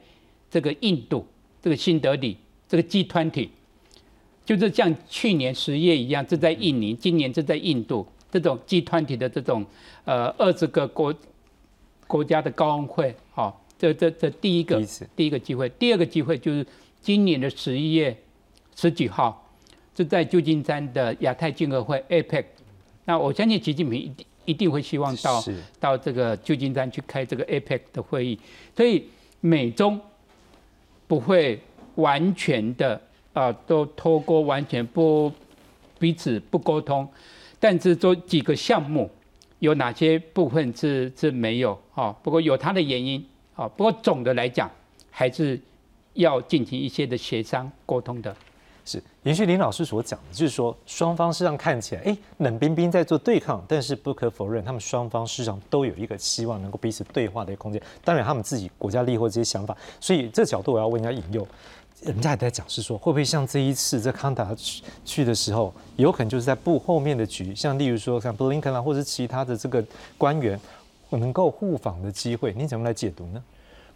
[0.49, 1.27] 这个印度
[1.61, 3.49] 这个新德里这个 G 团体，
[4.45, 9.65] 就是像去年十月一样，这在印尼，今年这在印度这种 G 团体的这种
[10.05, 11.13] 呃二十个国
[12.05, 14.81] 国家的高峰会，好，这这这第一个
[15.15, 16.65] 第一个机会，第二个机会就是
[17.01, 18.15] 今年的十一月
[18.75, 19.49] 十几号，
[19.95, 22.45] 是在旧金山的亚太经合会 APEC，
[23.05, 24.26] 那我相信习近平一定。
[24.47, 25.43] 一定会希望到
[25.77, 28.39] 到这个旧金山去开这个 APEC 的会议，
[28.73, 29.03] 所以
[29.41, 29.99] 美中
[31.05, 31.59] 不会
[31.95, 32.99] 完全的
[33.33, 35.29] 啊都脱钩，完全不
[35.99, 37.05] 彼此不沟通，
[37.59, 39.11] 但是做几个项目
[39.59, 42.11] 有哪些部分是是没有啊？
[42.23, 43.67] 不过有它的原因啊。
[43.67, 44.71] 不过总的来讲，
[45.11, 45.59] 还是
[46.13, 48.33] 要进行一些的协商沟通的。
[48.87, 57.81] 是延续林老师所讲的，就是说双方实际上看起来，哎，冷冰冰在做对抗，但是不可否认，他们双方实上都有一个希望能够彼此对话的一个空间。
[58.03, 61.45] 当然，他们自己国家利益或者这些想法，所以这角度我要问一下引诱，
[62.01, 69.83] 人家也在讲是说，会不会像这一次在康达去去的时候，有可能就是在布后面的局，像例如说像布林肯啊，或者是其他的这个
[70.17, 70.57] 官员
[71.09, 73.43] 能够互访的机会，你怎么来解读呢？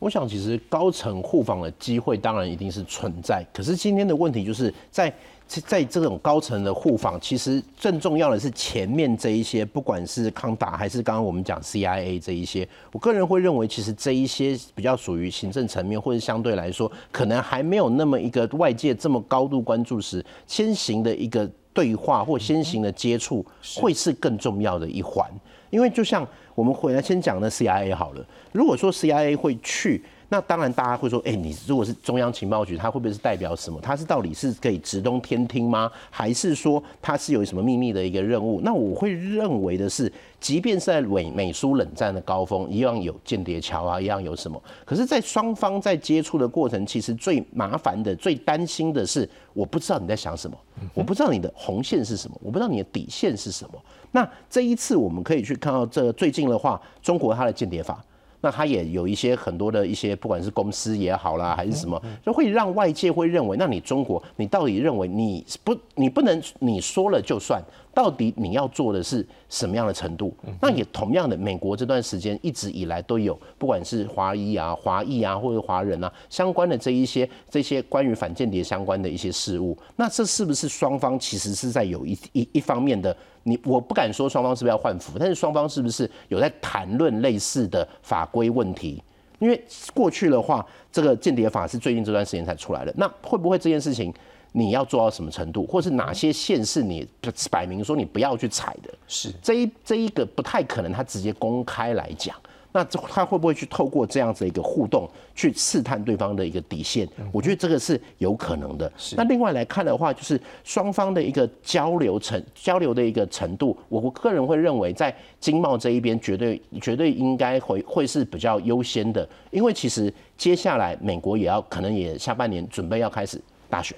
[0.02, 3.46] 我想，其实高层互访的机会当然一定是存在。
[3.54, 5.14] 可是今天的问题就是在
[5.46, 25.30] 在这种高层的互访，其实更重要的是前面这一些，不管是康达还是刚刚我们讲 CIA 这一些，我个人会认为，其实这一些比较属于行政层面，或者相对来说，可能还没有那么一个外界这么高度关注时，先行的一个对话或先行的接触，会是更重要的一环。
[25.72, 26.28] 因为就像。
[26.56, 28.26] 我们回来先讲那 CIA 好了。
[28.52, 33.78] 如果说 CIA 会去，那当然大家会说，哎，你如果是中央情报局，它会不会是代表什么？
[33.82, 35.92] 它是到底是可以直通天听吗？
[36.10, 38.62] 还是说它是有什么秘密的一个任务？
[38.64, 44.64] 那我会认为的是，即便是在美美苏冷战的高峰，一样有间谍桥啊，一样有什么？
[44.86, 50.58] 可是，在双方在接触的过程，其实最麻烦的、最担心的是，我不知道你在想什么，
[50.94, 53.78] 我不知道你的红线是什么，我不知道你的底线是什么。
[54.12, 58.02] 那这一次我们可以去看到，这最近的话，中国它的间谍法，
[58.42, 67.62] 那它也有一些很多的一些，不管是公司也好啦，还是什么，就会让外界会认为，那你中国，你到底认为你不，你不能你说了就算。
[67.94, 70.34] 到底你要做的是什么样的程度？
[70.62, 83.14] 那也同样的，美国这段时间一直以来都有，不管是华裔啊、华裔啊，或者华人啊，相关的这一些这些关于反间谍相关的一些事物，那这是不是双方其实是在有一一一方面的？
[83.44, 89.02] 你我不敢说双方是不是要换服，但是双方是不是有在谈论类似的法规问题？
[89.40, 89.60] 因为
[89.94, 94.14] 过去的话，这个间谍法是最近这段时间才出来的，那会不会这件事情？
[94.54, 97.08] 你要做到什么程度，或是哪些线是你
[97.50, 98.94] 摆明说你不要去踩的？
[99.08, 102.36] 是这一这一个不太可能，他直接公开来讲。
[102.72, 107.08] 那这他会不会去透过这样子一个互动去试探对方的一个底线？
[107.32, 108.92] 我觉得这个是有可能的。
[109.16, 123.98] 那另外来看的话，就是双方的一个交流程交流的一个程度，我我个人会认为在经贸这一边绝对绝对应该会会是比较优先的，因为其实接下来美国也要可能也下半年准备要开始大选。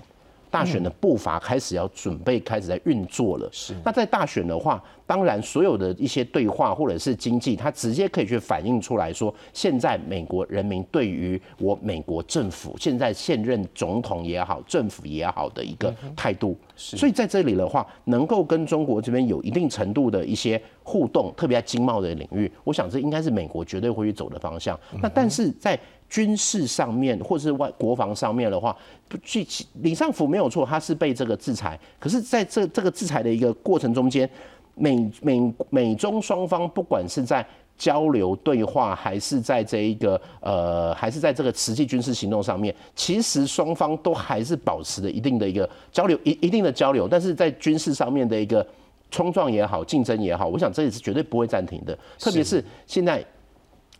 [0.53, 3.49] 大选的步伐开始要准备开始在运作了。
[3.51, 16.55] 是，那在大选的话，当然所有的一些对话或者是经济，它直接可以去反映出来说，现在美国人民对于我美国政府现在现任总统也好，政府也好的一个态度。
[16.75, 24.79] 所以在这里的话，能够跟中国这边有一定程度的一些互动，特别在经贸的领域，我想这应该是美国绝对会去走的方向。
[25.01, 25.79] 那但是在
[26.13, 28.75] 军事上面或者是外国防上面的话，
[29.07, 29.43] 不去
[29.81, 31.79] 李尚福没有错，他是被这个制裁。
[31.99, 34.29] 可是在这这个制裁的一个过程中间，
[34.75, 37.43] 美美美中双方不管是在
[37.79, 47.07] 交流对话，还是在这一个呃，还是在这个实际军事行动上面，其实双方都还是保持了一定的一个交流，一一定的交流。
[47.07, 48.63] 但是在军事上面的一个
[49.09, 51.97] 冲撞也好，竞争也好，我想这也是绝对不会暂停的。
[52.19, 53.25] 特别是现在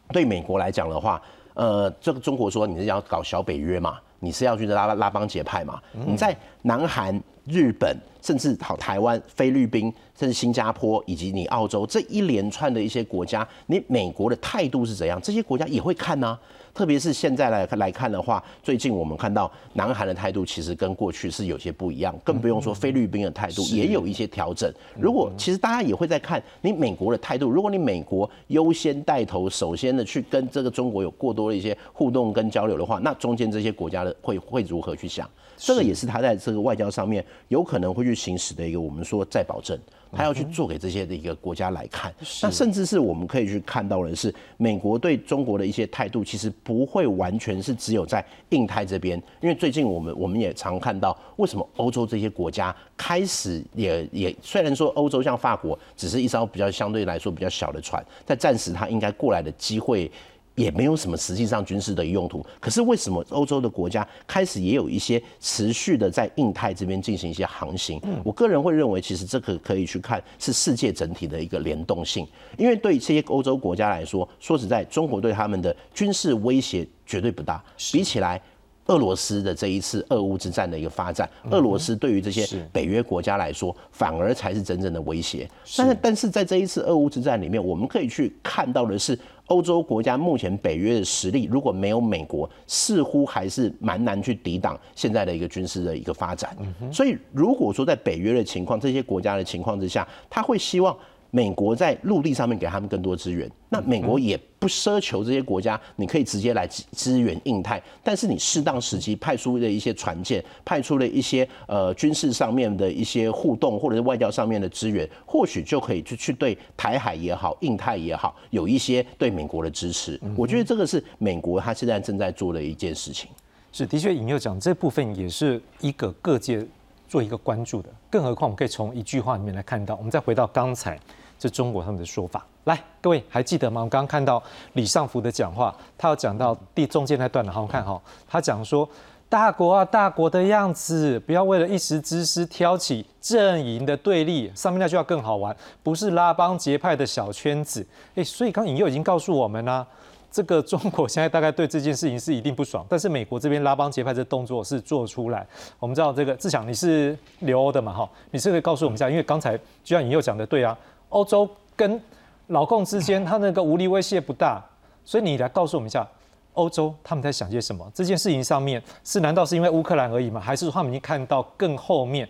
[0.10, 1.20] 对美国来讲的话。
[1.54, 4.00] 呃，这个中国说你是要搞小北约嘛？
[4.20, 5.82] 你是要去拉拉帮结派嘛？
[6.06, 15.20] 你在南韩、日本，甚至好台湾、菲律宾，甚至新加坡以及你澳洲这一连串的一些国家，你美国的态度是怎样？
[15.22, 16.38] 这些国家也会看呢。
[16.74, 24.74] 特别是现在来来看的话，最近我们看到南韩的态度其实跟过去是有些不一样，更不用说菲律宾的态度也有一些调整。
[25.00, 35.30] 如果其实大家也会在看你美国的态度，如果你美国优先带头，首先的去跟这个中国有过多的一些互动跟交流的话，那中间这些国家的会会如何去想？
[35.56, 39.78] 这个也是他在这个外交上面有可能会去行使的一个我们说再保证。
[40.16, 60.12] 他要去做给这些的一个国家来看，那甚至是我们可以去看到的是，美国对中国的一些态度，其实不会完全是只有在印太这边，因为最近我们我们也常看到，为什么欧洲这些国家开始也也虽然说欧洲像法国只是一艘比较相对来说比较小的船，但暂时它应该过来的机会。
[60.56, 68.00] 也没有什么实际上军事的用途，可是为什么欧洲的国家开始也有一些持续的在印太这边进行一些航行？
[68.24, 72.28] 我个人会认为，其实这个可以去看是世界整体的一个联动性，
[72.58, 78.42] 因为对这些欧洲国家来说，说实在，中国对他们的军事威胁绝对不大，比起来。
[78.88, 85.50] 俄罗斯的这一次俄乌之战的一个发展，俄罗斯对于这些北约国家来说，反而才是真正的威胁。
[85.78, 96.56] 但是，但是在这一次俄乌之战里面，我们可以去看到的是，欧洲国家目前北约的实力，如果没有美国，似乎还是蛮难去抵挡现在的一个军事的一个发展。
[96.92, 100.96] 所以，如果说在北约的情况，这些国家的情况之下，他会希望。
[101.36, 120.22] 美国在陆地上面给他们更多资源，那美国也不奢求这些国家，你可以直接来支援印太，但是你适当时机派出的一些船舰，派出了一些呃军事上面的一些互动，或者是外交上面的资源，或许就可以去去对台海也好，印太也好，有一些对美国的支持。
[120.38, 123.28] 我觉得这个是美国他现在正在做的一件事情。
[123.72, 126.64] 是，的确，尹佑讲这部分也是一个各界
[127.08, 130.96] 做一个关注的，更何况我们可以从一句话里面来看到，我们再回到刚才。
[131.44, 132.46] 是中国他们的说法。
[132.64, 133.82] 来，各位还记得吗？
[133.82, 134.42] 我刚刚看到
[134.74, 138.02] 李尚福的讲话，他有讲到第中间那段的，好看哈。
[138.26, 138.88] 他讲说，
[139.28, 144.50] 大国啊，大国的样子，不要为了一时之私挑起阵营的对立。
[144.56, 147.86] 上面那句话更好玩，不是拉帮结派的小圈子。
[148.16, 149.86] 哎，所以刚引诱已经告诉我们呢，
[150.32, 155.46] 这个中国现在大概对这件事情是一定不爽，但是美国这边拉帮结派这动作是做出来。
[155.80, 160.78] 我们知道这个志强你是留欧的嘛哈，你是可以告诉我们一下，因为刚才就像尹佑讲的对啊。
[161.14, 162.02] 欧洲跟
[162.48, 164.64] 老共之间，他那个武力威胁不大，
[165.06, 166.06] 所以你来告诉我们一下，
[166.54, 167.90] 欧洲他们在想些什么？
[167.94, 170.42] 这件事情上面是难道是因为乌克兰而已吗？
[170.42, 172.28] 还是说他们已经看到更后面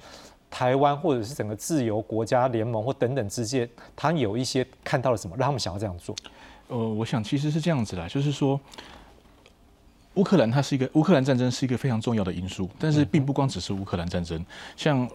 [0.49, 6.15] 台湾或者是整个自由国家联盟或等等之间，他有一些看到了什么，让他们想要这样做？
[6.67, 8.59] 呃，我想其实是这样子啦，就是说
[10.13, 14.45] 乌克兰它是一个乌克兰战争是一个非常重要的因素，但是并不光只是乌克兰战争，
[14.77, 15.09] 像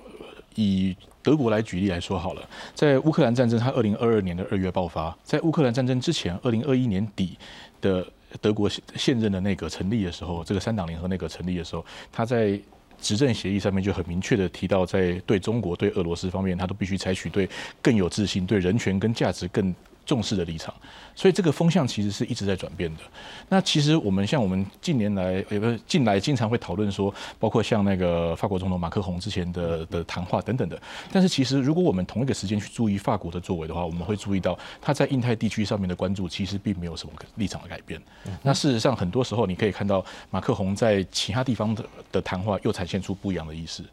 [0.63, 0.97] 以。
[1.21, 7.37] 德国来举例来说好了，在乌克兰战争，它二零二二年的二月爆发，在乌克兰战争之前，二零二一年底
[7.83, 8.07] 的
[8.41, 12.59] 德国现任的那个成立的时候，这个三党联合那个成立的时候，他在
[12.99, 17.47] 执政协议上面就很明确的提到，在对中国、对俄罗斯方面，他都必须采取对
[17.83, 19.75] 更有自信、对人权跟价值更。
[20.09, 20.75] 重视的立场，
[21.15, 23.03] 所以这个风向其实是一直在转变的。
[23.51, 30.81] 那其实我们像我们近年来，也不是近来经常会讨论说，包括像那个法国总统马克宏之前的的谈话等等的。
[31.13, 38.01] 但是其实如果我们同一个时间去注意法国的作为的话，我们会注意到他在印太地区上面的关注其实并没有什么立场的改变。
[38.43, 43.85] 那事实上很多时候你可以看到马克宏在其他地方的的谈话又展现出不一样的意思。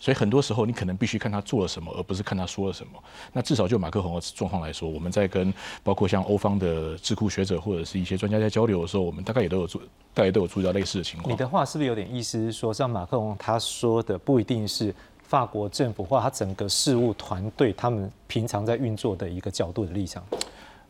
[0.00, 2.92] 所以很多时候你可能必须看他做了什么，而不是看他说了什么。
[3.32, 9.80] 那至少就马克宏的状况来说，我们在跟包括像欧方的智库学者或者是一些专家在交流的时候，我们大概也都有做，
[10.14, 11.32] 大概都有注意到类似的情况。
[11.32, 20.24] 你的话是不是有点意思是说，像马克宏他说的不一定是法国政府或他整个事务团队他们平常在运作的一个角度的立场？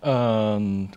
[0.00, 0.88] 嗯。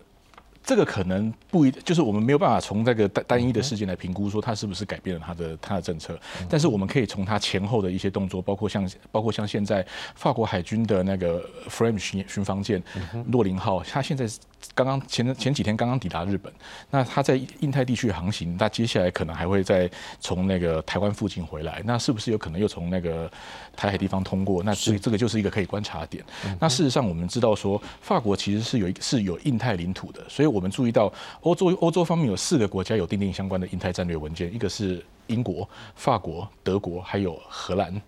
[0.63, 6.17] 这个可能不一，就是我们没有办法从这个单单一的事件来评估说他是不是改变了他的他的政策，
[6.49, 9.85] 但是我们可以从他前后的一些动作，包括像包括像现在
[10.15, 12.81] 法国海军的那个 Frame 巡巡防舰
[13.27, 14.27] 洛林号，它现在。
[14.75, 16.53] 刚刚前前几天刚刚抵达日本，
[16.91, 19.89] 那他在印太地区航行，那接下来可能还会再
[20.19, 23.29] 从那个台湾附近回来，那是不是有可能又从那个
[23.75, 24.61] 台海地方通过？
[24.61, 26.23] 那这这个就是一个可以观察点。
[26.59, 38.01] 那事实上我们知道说，法国其实是有是有印太领土的，所以我们注意到欧洲欧洲方面有四个国家有订定相关的印太战略文件，一个是英国、法国、德国还有荷兰。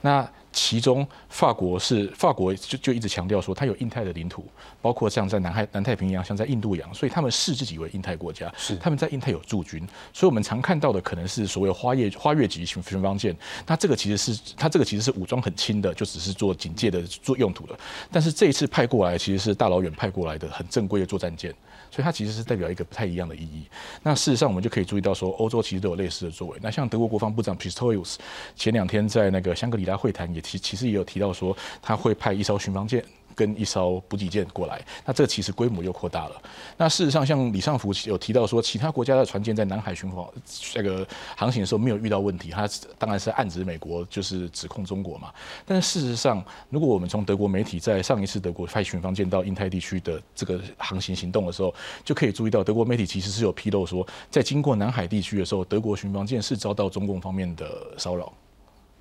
[0.00, 4.42] 那其中，法国是法国就就一直强调说，它有印太的领土，
[4.80, 8.50] 包括像在南海、南太平洋，像在印度洋，所以他们视自己为印太国家。
[8.56, 13.36] 是他们在印太有驻军，所以我们常看到的可能是所谓花叶花月级巡巡防舰。
[13.66, 17.78] 那这个其实是它这个其实是武装很轻的，就只是做警戒的做用途的。
[18.10, 21.54] 但是这一次派过来，其实是大老远派过来的很正规的作战舰。
[21.96, 23.64] 所以它其实是代表一个不太一样的意义。
[24.02, 26.58] 那事实上，我们就可以注意到说，欧洲其实都有类似的作为。
[26.60, 28.16] 那像德国国防部长 Pistorius
[28.54, 33.02] 前两天在那个香格里拉会谈也提，其实也有提到说，他会派一艘巡防舰。
[33.36, 36.42] 跟一艘补给舰过来，那这其实规模又扩大了。
[36.78, 40.26] 那事实上，像李尚福有提到说，其他国家的船舰在南海巡防
[40.74, 41.06] 那个
[41.36, 42.66] 航行的时候没有遇到问题，他
[42.98, 45.30] 当然是暗指美国就是指控中国嘛。
[45.66, 58.32] 但是事实上，如果我们从德国媒体在上一次德国派巡防舰到印太地区的这个航行行动的时候，就可以注意到，德国媒体其实是有披露说，在经过南海地区的时候，德国巡防舰是遭到中共方面的骚扰，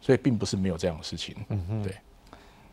[0.02, 1.34] 所以并不是没有这样的事情。
[1.48, 1.96] 嗯哼，对。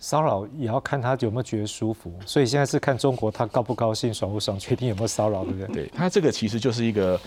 [0.02, 5.66] 骚扰也要看他有没有觉得舒服，所以现在是看中国他高不高兴、爽不爽，决定有没有骚扰，对不对？
[5.68, 7.18] 对他这个其实就是一个，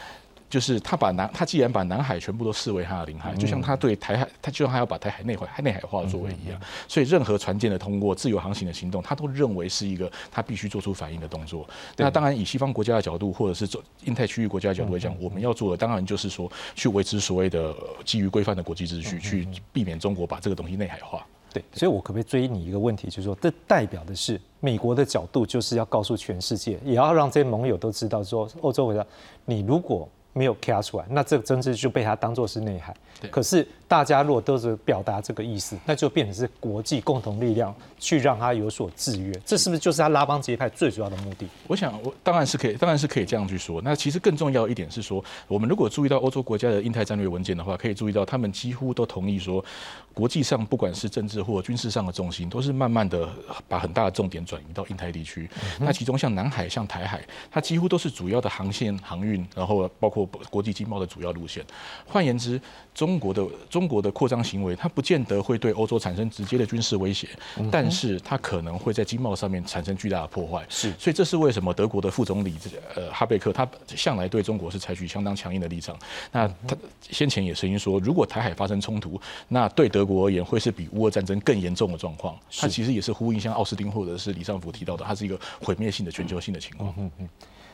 [0.49, 11.65] 就是他把南他既然把南海全部都视为他的领海，就像他对台海，他就像他要把台海内海内海化作为一样，所以任何船舰的通过、自由航行的行动，他都认为是一个他必须做出反应的动作。
[11.95, 17.73] 那当然，以西方国家的角度，或者是做印太区域国家的角度来讲，我们要做的当然就是说，去维持所谓的
[18.03, 21.25] 基于规范的国际秩序，去避免中国把这个东西内海化。
[21.55, 29.05] 对，所以我可不可以追你一个问题，就是说，这代表的是美国的角度，就是要告诉全世界，也要让这些盟友都知道，说欧洲国家，
[29.45, 30.07] 你如果。
[30.37, 32.93] 没有卡出来，那这个政治就被他当做是内海。
[33.31, 37.73] 可是大家如果都是表达这个意思，那就变成是国际共同力量
[38.05, 39.33] 去让他有所制约。
[39.43, 41.47] 这是不是就是他拉帮结派最主要的目的？
[41.67, 43.81] 我想，我当然是可以，当然是可以这样去说。
[43.81, 49.65] 那其实更重要一点是说，我们如果注意到欧洲国家的印太战略文件的话，可以注意到他们几乎都同意说，
[50.13, 53.27] 国际上不管是政治或军事上的重心，都是慢慢的
[53.67, 55.49] 把很大的重点转移到印太地区。
[55.79, 60.29] 那其中像南海、像台海，它几乎都是主要的航线航运，然后包括。
[60.49, 61.63] 国际经贸的主要路线，
[62.05, 62.59] 换言之，
[62.93, 67.29] 中国的中国的扩张行为，它不见得会对欧洲产生直接的军事威胁，
[67.71, 70.65] 但是它可能会在经贸上面产生巨大的破坏。
[70.67, 72.53] 是，所以这是为什么德国的副总理
[72.95, 75.97] 呃哈贝克他向来对中国是采取相当强硬的立场。
[76.31, 82.37] 那他先前也声音说，如果台海发生冲突，那对德国而言会是比乌俄战争更严重的状况。
[82.59, 86.93] 他其实也是呼应像奥斯汀或者是李尚福提到的，它是一个毁灭性的全球性的情况。
[86.97, 87.29] 嗯嗯。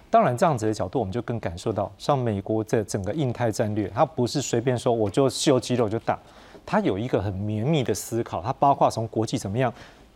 [0.09, 6.19] 当然，这样子的角度，我们就更感受到，像美国这整个印太战略，它不是随便说我就秀肌肉就打，
[6.65, 9.73] 它有一个很绵密的思考，它包括从国际怎么样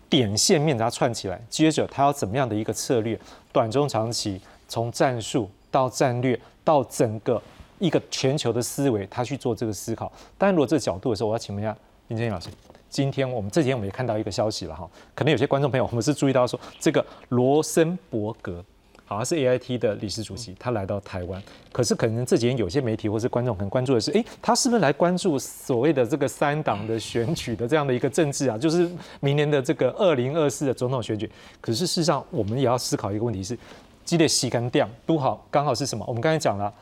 [0.09, 3.19] 点线面它串起来，接着它要怎么样的一个策略，
[3.51, 7.41] 短中长期，从战术到战略到整个
[7.79, 10.11] 一个全球的思维，它去做这个思考。
[10.37, 11.75] 但如果这个角度的时候，我要请问一下
[12.07, 12.49] 林建英老师，
[12.89, 18.63] 今天我们这几天我们也看到一个消息了哈，可能有些观众朋友我们是注意到说，这个罗森伯格。
[19.05, 21.41] 好像是 A I T 的理事主席，他来到台湾，
[21.71, 28.57] 可是可能这几天有些媒体或是观众很关注的是，哎，他是不是来关注所谓的这个三党的选举的这样的一个政治啊？
[28.57, 28.89] 就是
[29.19, 31.29] 明年的这个二零二四的总统选举。
[31.61, 33.57] 可是事实上，我们也要思考一个问题是，
[34.03, 36.03] 激烈洗干掉都好，刚好是什么？
[36.07, 36.73] 我们刚才讲了，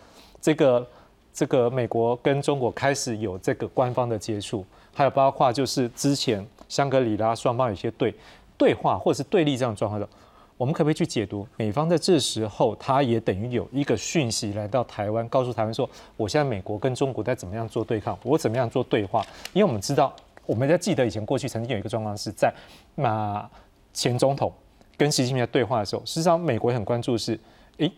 [0.42, 0.88] 这个
[1.34, 8.16] 这个美国跟中国开始有这个官方的接触，还有包括就是之前香格里拉双方有些对
[8.58, 10.08] 对话或者是对立这样的状况的。
[10.64, 19.22] 我们可不可以去解读美方在这时候，他也等于有一个讯息来到台湾，告诉台湾说，我现在美国跟中国在怎么样做对抗，我怎么样做对话？
[19.52, 22.50] 因为我们知道，我们在记得以前过去曾经有一个状况是在
[22.96, 23.46] 马
[23.92, 24.54] 前总统
[24.96, 27.38] 跟习近平在对话的时候，事实上美国很关注是，
[27.80, 27.92] 诶，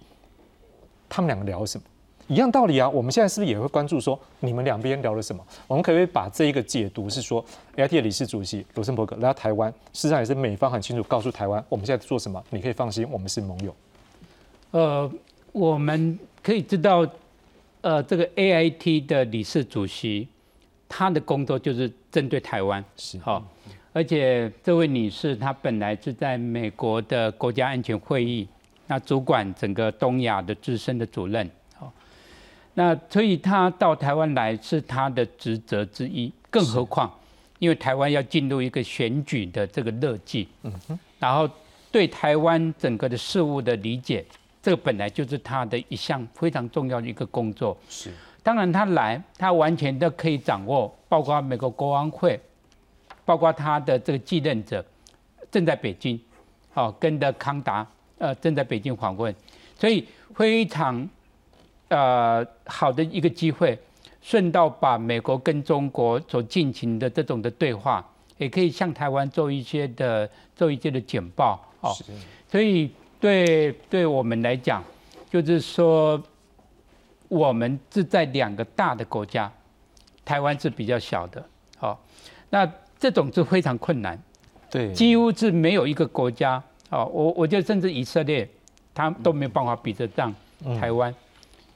[1.08, 1.86] 他们两个聊什么？
[2.28, 5.46] 一样道理啊，我们现在是不是也会关注说你们两边聊了什么？
[5.68, 7.44] 我们可不可以把这一个解读是说
[7.76, 13.76] ，AIT 的理事主席罗森伯格来到台湾，事实上也是美方很清楚告诉台湾，我们现在做什么，你可以放心，我们是盟友。
[14.72, 15.12] 呃，
[15.52, 17.08] 我们可以知道，
[17.82, 20.28] 呃，这个 AIT 的理事主席，
[20.90, 23.46] 他的工作就是针对台湾，是好，
[23.94, 28.48] 而且这位女士她本来是在美国的国家安全会议，
[28.88, 31.54] 那主管整个东亚的资深的主任，好，
[32.76, 37.12] 那所以他到台湾来是他的职责之一，更何况
[37.60, 41.50] 因为台湾要进入一个选举的这个热季，嗯哼，然后
[41.92, 44.24] 对台湾整个的事物的理解。
[44.62, 47.78] 这个本来就是他的一项非常重要的一个工作。
[47.88, 48.12] 是，
[48.42, 52.40] 当然他来，他完全都可以掌握，包括美国国安会，
[53.24, 54.84] 包括他的这个继任者
[55.52, 56.20] 正在北京，
[56.74, 57.86] 好，跟着康达
[58.18, 59.34] 呃正在北京访问，
[59.78, 60.04] 所以
[60.34, 61.08] 非常
[61.90, 63.78] 呃好的一个机会，
[64.22, 68.06] 顺道把美国跟中国所进行的这种的对话，
[68.38, 71.94] 也可以向台湾做一些的做一些的简报，哦，
[72.50, 72.92] 所以。
[73.18, 74.84] 对，对我们来讲，
[75.32, 76.22] 就是说，
[77.28, 79.52] 我们是在两个大的国家，
[80.24, 81.44] 台湾是比较小的，
[81.78, 82.00] 好，
[82.52, 84.22] 那这种是非常困难，
[84.70, 86.62] 对，几乎是没有一个国家，
[86.92, 88.48] 哦，我我觉得甚至以色列，
[88.94, 90.36] 他都没有办法比得上
[90.80, 91.12] 台湾，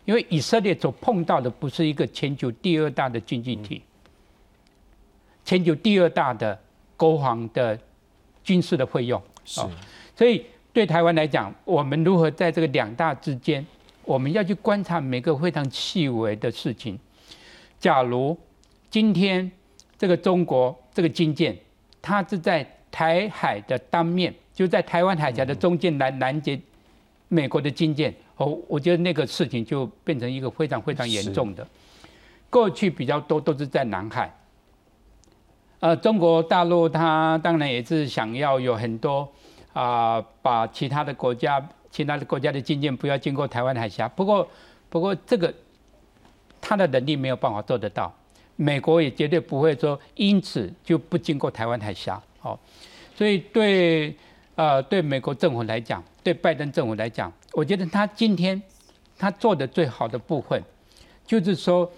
[0.09, 3.79] 因为以色列所碰到的不是一个全球第二大的经济体，
[5.45, 6.59] 全球第二大的
[6.97, 7.79] 国防的
[8.43, 9.61] 军事的费用，是，
[10.15, 10.43] 所以。
[10.71, 13.65] 对台湾来讲，我们如何在这个两大之间，
[14.03, 16.97] 我们要去观察每个非常细微的事情。
[17.79, 18.37] 假如
[18.89, 19.51] 今天
[19.97, 21.57] 这个中国这个军舰，
[22.03, 26.57] 它是在台海的当面，就在台湾海峡的中间来拦截
[27.29, 31.65] 美国的军舰，哦，我觉得那个事情就变成一个非常非常严重的。
[32.49, 34.35] 过去比较多都是在南海，
[35.79, 39.29] 呃，中国大陆它当然也是想要有很多。
[39.71, 44.09] 啊，把其他的国家、其他的国家的军舰不要经过台湾海峡。
[44.09, 44.45] 不过，
[44.89, 45.53] 不过这个
[46.59, 48.11] 他的能力没有办法做得到。
[48.55, 52.19] 美国也绝对不会说因此就不经过台湾海峡。
[52.39, 52.59] 好，
[53.15, 54.13] 所以对
[54.59, 58.61] 呃对美国政府来讲，对拜登政府来讲，我觉得他今天
[59.17, 60.61] 他做的最好的部分，
[61.25, 61.89] 就是说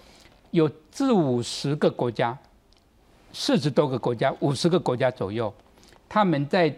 [0.52, 2.38] 有四五十个国家，
[3.32, 5.52] 四十多个国家，五十个国家左右，
[6.08, 6.72] 他们在。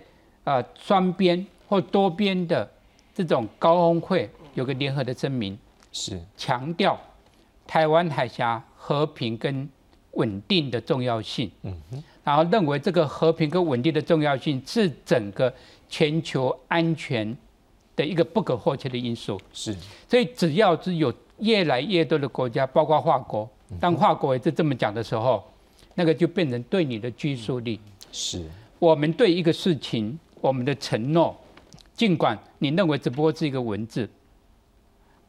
[0.44, 2.70] 啊，双边或多边的
[3.14, 5.58] 这种高峰会有个联合的声明，
[5.90, 7.00] 是强调
[7.66, 9.66] 台湾海峡和平跟
[10.10, 11.50] 稳定的重要性。
[11.62, 15.52] 嗯哼，然后认为这个和平跟稳定的重要性是整个
[15.88, 17.36] 全球安全
[17.94, 19.40] 的一个不可或缺的因素。
[19.52, 19.76] 是，
[20.08, 23.48] 所以只要是有越来越多的国家，包括法国，
[23.78, 25.44] 当法国也是这么讲的时候，
[25.94, 27.78] 那个就变成对你的拘束力。
[28.10, 28.44] 是，
[28.78, 30.18] 我们对一个事情。
[30.40, 31.34] 我们的承诺，
[31.94, 34.06] 尽管你认为只不过是一个文字，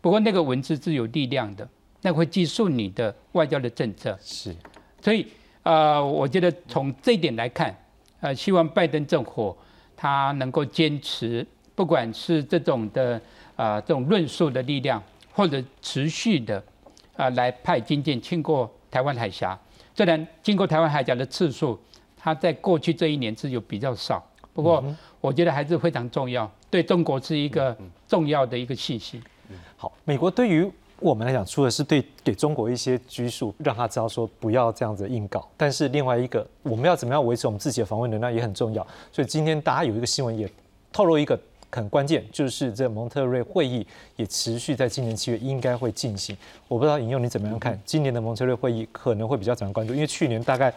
[0.02, 1.66] 不过那个文字是有力量的，
[2.02, 4.20] 那会记述你的外交的政策。
[4.22, 4.54] 是，
[5.02, 5.26] 所以
[5.66, 7.76] 呃，我觉得从这一点来看，
[8.20, 9.56] 呃，希望拜登政府
[9.98, 11.44] 他能够坚持，
[11.74, 13.20] 不管是这种的
[13.56, 15.02] 呃这种论述的力量，
[15.34, 16.64] 或者持续的
[17.16, 19.60] 啊来派军舰经过台湾海峡。
[19.96, 21.80] 虽然经过台湾海峡的次数，
[22.16, 24.24] 它在过去这一年是有比较少。
[24.54, 24.84] 不过，
[25.20, 27.76] 我觉得还是非常重要，对中国是一个
[28.08, 29.20] 重要的一个信息。
[29.76, 38.86] 好，美国对于我们来讲，除了是对给中国一些拘束，让他知道说不要这样子硬搞，但是另外一个，我们要怎么样维持我们自己的防卫能量也很重要。
[39.12, 40.50] 所以今天大家有一个新闻也
[40.92, 41.40] 透露一个
[41.72, 43.86] 很关键，就是这蒙特瑞会议
[44.16, 46.36] 也持续在今年七月应该会进行。
[46.68, 50.74] 我不知道引用你怎么样看今年的蒙特瑞会议可能会比较常关注，因为去年大概。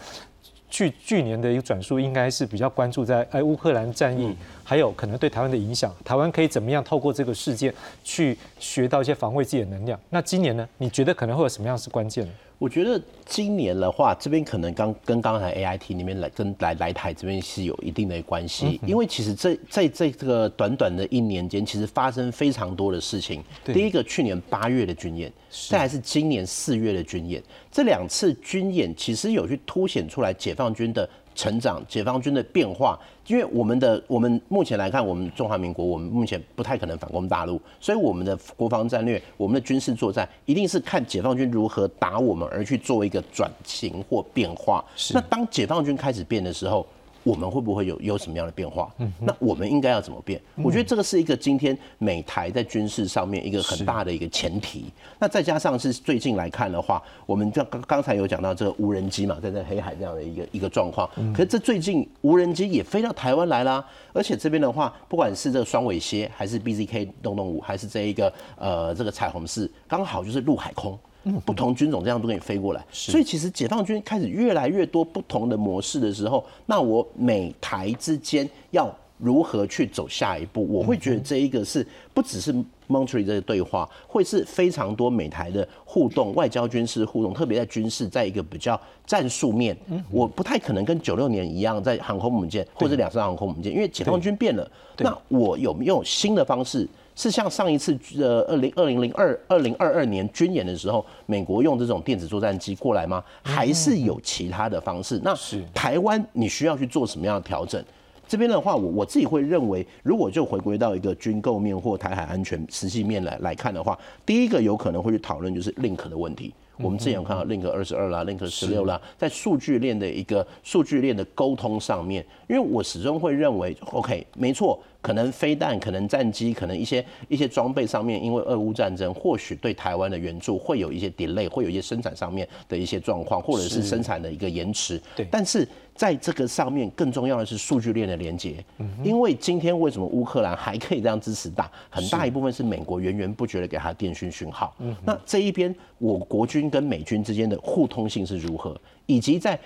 [0.71, 4.37] 去去年的一个转述，应该是比较关注在哎乌克兰战役，
[4.69, 5.91] 还有可能对台湾的影响。
[6.05, 7.73] 台湾可以怎么样透过这个事件
[8.05, 9.99] 去学到一些防卫自己的能量？
[10.11, 10.69] 那今年呢？
[10.77, 12.33] 你觉得可能会有什么样是关键呢？
[12.59, 23.43] 我觉得今年的话，这边可能刚跟刚才 A I T 里面来跟来来台这边是有一定的关系，因为其实这在这这个短短的一年间，其实发生非常多的事情。
[23.65, 25.33] 第一个，去年八月的军演，
[25.71, 27.43] 再还是今年四月的军演，
[27.73, 31.09] 这两次军演其实有去凸显出来解放军的。
[31.39, 44.85] 成长，解放军的变化，因为我们的我们目前来看，我们中华民国，我们目前不太可能反攻大陆，所以我们的国防战略，我们的军事作战，一定是看解放军如何打我们而去做一个转型或变化。
[45.15, 46.85] 那当解放军开始变的时候，
[47.29, 48.91] 我们会不会有有什么样的变化？
[49.21, 50.41] 那我们应该要怎么变？
[50.57, 54.87] 我觉得这个是一个今天美台在军事上面一个很大的一个前提。
[55.19, 61.07] 那再加上是最近来看的话，我们刚刚刚才有讲到这个无人机嘛，在这黑海这样的一个一个状况。
[61.35, 70.99] 可是这最近无人机也飞到台湾来啦，而且这边的话，不管是这个双尾蝎，还是 BZK 洞洞五，还是这一个呃这个彩虹四，刚好就是陆海空。
[71.45, 80.67] 不同军种这样都可以飞过来，所以其实解放军开始越来越多不同的模式的时候，那我美台之间要如何去走下一步？
[80.69, 82.53] 我会觉得这一个是不只是
[82.89, 89.77] Monterey 这个对话，会是非常多美台的互动、外交、军事互动，特别在军事，在一个比较战术面，
[90.11, 96.89] 我不太可能跟九六年一样在航空母舰或者两艘航空母舰，因为解放军变了，那我有没有新的方式？
[97.19, 103.25] 是像上一次呃二零二零零二二零二二年军演的时候，美国用这种电子作战机过来吗？
[103.43, 105.21] 还是有其他的方式？
[105.25, 105.35] 那
[105.75, 107.85] 台湾你需要去做什么样的调整？
[108.29, 116.55] 这边的话，我我自己会认为，如果就回归到一个军购面或台海安全实际面来来看的话，第一个有可能会去讨论就是 link 的问题。
[116.77, 124.79] 我们之前有看到 link 二十二啦，link 十六啦，在数据链的一个数据链的沟通上面，因为我始终会认为，OK，没错。
[125.01, 135.01] 可能飞弹，可能战机，可能一些一些装备上面，因为俄乌战争，或许对台湾的援助会有一些 delay，会有一些生产上面的一些状况，或者是生产的一个延迟。
[135.15, 135.27] 对。
[135.31, 138.65] 但是在这个上面，更重要的是数据链的连接。
[138.79, 138.89] 嗯。
[139.05, 141.71] 因为今天为什么乌克兰还可以这样支持大？
[141.89, 144.75] 很大一部分是美国源源不绝的给他电讯讯号。
[144.81, 144.95] 嗯。
[145.05, 148.79] 那这一边，我国军跟美军之间的互通性是如何？
[149.07, 149.59] 以及在。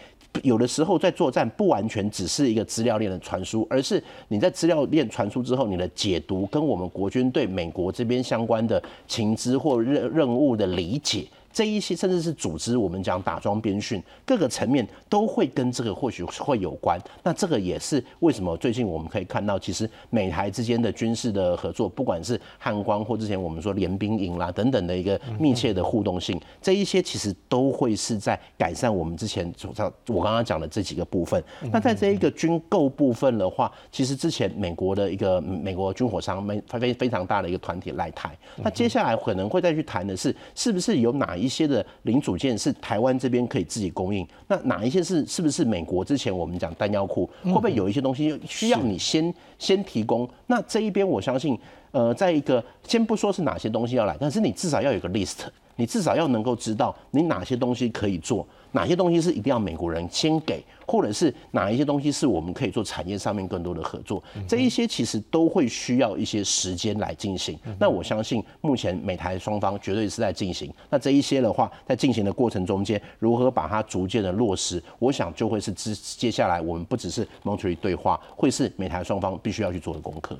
[0.42, 11.26] 有的时候在作战不完全只是一个资料链的传输，而是你在资料链传输之后，你的解读跟我们国军对美国这边相关的情资或任任务的理解。
[11.52, 16.98] 这一些甚至是组织，我们讲打桩编训，各个层面都会跟这个或许会有关。
[17.22, 29.70] 那这个也是为什么最近我们可以看到，其实美台之间的军事的合作，不管是汉光或之前我们说联兵营啦等等的一个密切的互动性，这一些其实都会是在改善我们之前所
[30.08, 31.42] 我刚刚讲的这几个部分。
[31.72, 44.26] 那在这一个军购部分的话，其实之前美国的一个美国军火商非非非常大的一个团体来台，那接下来可能会再去谈的是，是不是有哪一些的零组件是台湾这边可以自己供应？
[44.48, 50.28] 那哪一些是是不是美国之前我们讲弹药库会不会有一些东西需要你先先提供？
[50.46, 51.58] 那这一边我相信，
[51.90, 55.38] 呃，在一个先不说是哪些东西要来，但是你至少要有个 list，
[55.76, 58.46] 你至少要能够知道你哪些东西可以做。
[58.72, 64.22] 哪些东西是一定要美国人先给，或者是哪一些东西是我们可以做产业上面更多的合作？
[64.48, 67.58] 这一些其实都会需要一些时间来进行。
[67.78, 70.72] 那我相信目前美台双方绝对是在进行。
[70.88, 80.36] 那这一些的话，在进行的过程中间，如何把它逐渐的落实，我想就会是接接下来我们不只是 Monterey 对话，会是美台双方必须要去做的功课。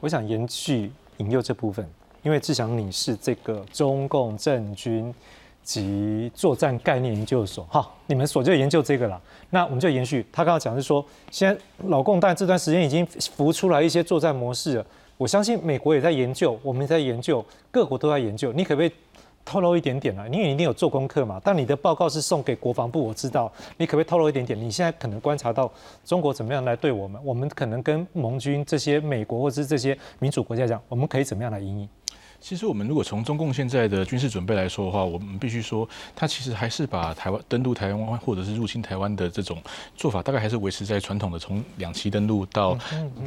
[0.00, 1.88] 我想延续引诱这部分，
[2.22, 5.12] 因为志祥你是这个中共政军。
[5.62, 9.20] 及作战概念研究所，好，你们所就研究这个了。
[9.50, 13.06] 那我们就延续，他刚刚讲是说，现在老共但这段时间已经
[13.36, 14.86] 浮出来一些作战模式了。
[15.16, 18.52] 我相信美国也在研究，我们也在研究，各国都在研究。
[18.52, 18.90] 你可不可以
[19.44, 20.26] 透露一点点啊？
[20.28, 21.40] 你也一定有做功课嘛。
[21.44, 23.52] 但你的报告是送给国防部，我知道。
[23.76, 24.58] 你可不可以透露一点点？
[24.58, 25.70] 你现在可能观察到
[26.04, 27.20] 中国怎么样来对我们？
[27.24, 31.88] 我们可能跟盟军这些美国或者是这些民主国家讲，我们可以怎么样来应应？
[32.42, 39.62] 其实我们如果从中共现在的军事准备来说的话，我们必须说，他其实还是把台湾登陆台湾或者是入侵台湾的这种
[39.96, 42.76] 做法，大概还是维持在传统的从两栖登陆到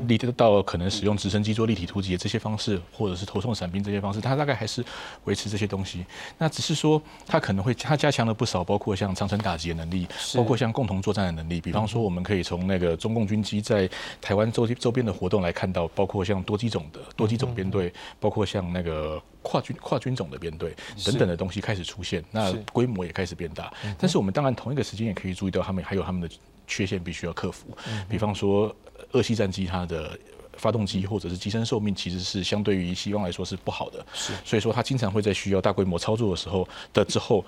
[0.05, 4.83] 立到可能使用直升机做立体突击的这些方式，或者是投送伞兵这些方式，他大概还是
[5.23, 6.05] 维持这些东西。
[6.37, 10.05] 那只是说他可能会他加强了不少，包括像长城打击的能力，
[10.35, 11.61] 包括像共同作战的能力。
[11.61, 13.89] 比方说，我们可以从那个中共军机在
[14.21, 19.04] 台湾周周边的活动来看到，包括像多机种的多机种编队，包括像那个。
[19.41, 20.75] 跨军跨军种的编队
[21.05, 23.71] 等等的东西开始出现，那规模也开始变大。
[23.97, 26.29] 但是我们当然同一个时间也可以注意到，他们还有他们的
[26.65, 27.67] 缺陷必须要克服。
[28.09, 28.75] 比方说，
[29.11, 30.17] 二系战机它的
[30.57, 37.45] 发动机或者是机身寿命其实是相对于西方来说是不好的，是所以说它经常会在需要大规模操作的时候的之后。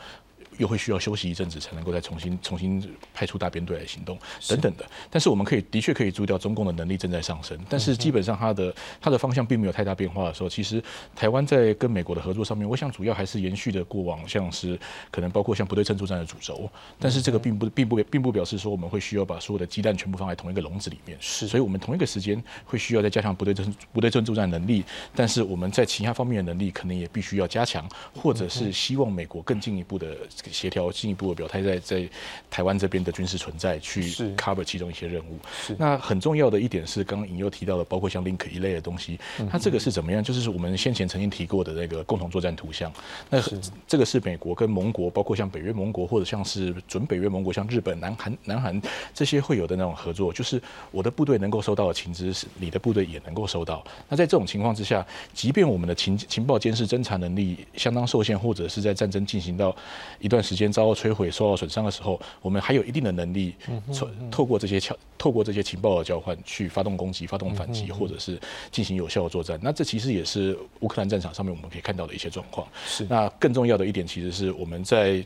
[0.58, 4.86] 又会需要休息一阵子，才能够再重新 重新派出大编队来行动等等的。
[5.10, 7.58] 但是我们可以的确可以注意到，中共的能力正在上升。
[7.70, 10.82] 但是基本上它的它的方向并没有太大变化的时候，其实
[11.16, 14.80] 台湾在跟美国的合作上面，我想主要还是延续的过往，像是
[15.12, 16.70] 可能包括像不对称作战的主轴。
[17.00, 21.18] 但是这个并不并不并不表示说我们会需要把所有的鸡蛋全部放在同一个笼子里面。
[21.20, 24.84] 是，所以我们同一个时间会需要再加强不对称不对称作战能力。
[25.16, 30.16] 但是我们在其他方面的能力可能也必须要加强，或者是希望美国更进一步的。
[30.52, 32.10] 协调进一步的表态，在在
[32.50, 34.04] 台湾这边的军事存在，去
[34.36, 35.40] cover 其中一些任务。
[35.78, 39.20] 那很重要的一点是，刚刚尹又提到的，包括像 Link 一类的东西，
[39.50, 40.24] 它这个是怎么样？
[40.24, 42.92] 就是我们先前曾经提过的那个共同作战图像。
[43.30, 43.40] 那
[43.88, 48.82] 这个是美国跟盟国，包括像北约盟国，或者像是准北约盟国，像日本、南韩、南韩
[49.14, 53.84] 这些会有的那种合作，就是我的部队能够收到的情资，是你的部队也能够收到。
[54.10, 59.76] 那在这种情况之下，即便我们的情情报监视侦查能力相当受限，或者是在战争进行到
[60.20, 63.56] 一段时间遭到摧毁、受到损伤的时候，我们还有一定的能力，
[63.94, 68.40] 透透过这些桥，透过这些情报的交换，去发动攻击、发动反击，或者是
[68.72, 69.60] 进行有效的作战。
[69.62, 72.68] 那这其实也是乌克兰战场上面我们可以看到的一些状况。
[72.86, 73.06] 是。
[73.10, 75.24] 那更重要的一点，其实是我们在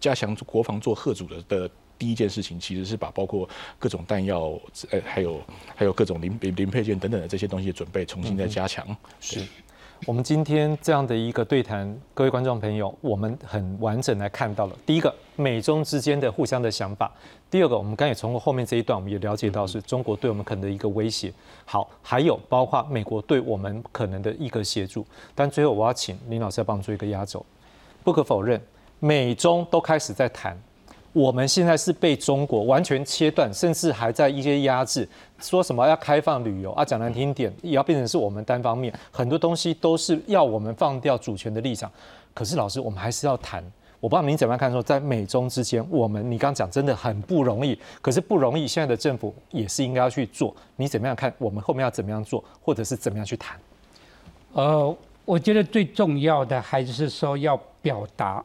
[0.00, 3.48] 加强国防做贺主的的第一件事情，其实是把包括
[3.78, 4.58] 各种弹药，
[4.90, 5.40] 呃，还有
[5.74, 8.96] 还有各种零零配件等等的这些东西的准备重新再加强。
[9.20, 9.44] 是。
[10.06, 17.12] 我们今天这样的一个对谈，各位观众朋友，我们很完整来看到了第一个美中之间的互相的想法，
[17.50, 21.32] 第二个我们刚也从后面这一段我们也了解到是中国对我们可能的一个威胁，
[21.64, 27.44] 好，还有包括美国对我们可能的一个协助，但最后我要请林老师要帮我们做一个压轴，
[28.04, 28.60] 不可否认，
[29.00, 30.56] 美中都开始在谈。
[31.12, 35.08] 我们现在是被中国完全切断，甚至还在一些压制，
[35.40, 41.90] 说什么要开放旅游啊，讲难听点，也要变成是我们单方面，很多东西都是要我们放掉主权的立场。
[42.34, 43.64] 可是老师，我们还是要谈。
[44.00, 50.54] 我不知道您怎么样看，说在美中之间，我们你刚刚讲真的很不容易，可是不容易，现在的政府也是应该要去做。
[50.76, 51.32] 你怎么样看？
[51.38, 53.58] 我们后面要怎么样做，或者是怎么样去谈？
[54.52, 58.44] 呃，我觉得最重要的还是说要表达。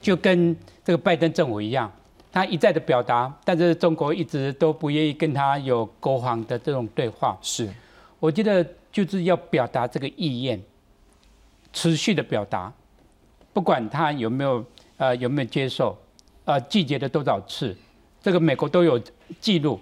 [0.00, 1.92] 就跟这个拜登政府一样，
[2.32, 7.36] 他一再的表达，但是中国一直都不愿意跟他有国防的这种对话。
[7.42, 7.68] 是，
[8.18, 10.58] 我觉得就是要表达这个意愿，
[11.72, 12.72] 持续的表达，
[13.52, 14.64] 不管他有没有
[14.96, 15.96] 呃有没有接受，
[16.46, 17.76] 呃拒绝了多少次，
[18.22, 18.98] 这个美国都有
[19.40, 19.78] 记录，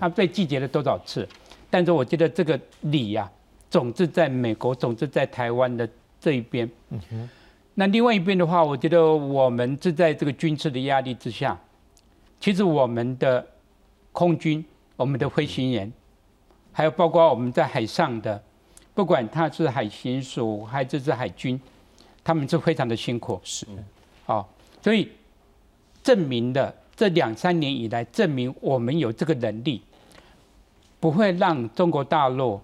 [0.00, 1.26] 他被拒绝了多少次，
[1.70, 3.30] 但是我觉得这个理呀，
[3.70, 5.88] 总是在美国，总是在台湾的
[6.20, 6.68] 这一边。
[6.90, 7.30] 嗯哼。
[7.80, 11.56] 那另外一边的话，我觉得我们是在这个军事的压力之下，
[12.40, 13.46] 其实我们的
[14.10, 14.64] 空军、
[14.96, 15.92] 我们的飞行员，
[16.72, 18.42] 还有包括我们在海上的，
[18.94, 21.60] 不管他是海巡署还是是海军，
[22.24, 23.40] 他们是非常的辛苦。
[23.44, 23.64] 是，
[24.26, 24.52] 好，
[24.82, 25.12] 所以
[26.02, 29.80] 证明了这两三年以来，证明我们有这个能力，
[30.98, 32.60] 不会让中国大陆，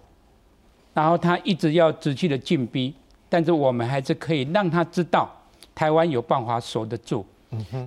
[0.93, 2.93] 然后他一直要持续的进逼。
[3.35, 5.29] 但是我们还是可以让他知道，
[5.75, 7.27] 台湾有办法守得住。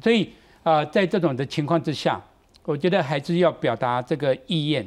[0.04, 0.30] 所以
[0.62, 2.22] 啊，在这种的情况之下，
[2.66, 4.86] 我觉得还是要表达这个意愿，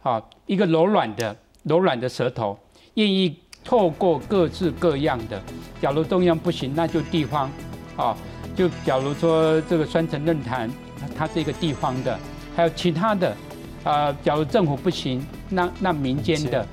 [0.00, 2.58] 好，一个柔软的、柔软的舌头，
[2.94, 5.40] 愿意透过各式各样的，
[5.80, 7.48] 假如中央不行，那就地方，
[7.96, 8.16] 啊，
[8.56, 10.68] 就假如说这个双城论坛，
[11.16, 12.18] 它是一个地方的，
[12.56, 13.36] 还有其他的，
[13.84, 16.66] 啊，假如政府不行，那那民间的，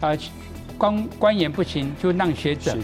[0.00, 0.14] 啊。
[0.78, 2.76] 官官员不行，就让学者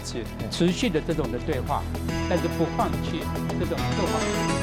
[0.51, 1.81] 持续的这种的对话，
[2.29, 3.21] 但是不放弃
[3.57, 4.54] 这种各方面。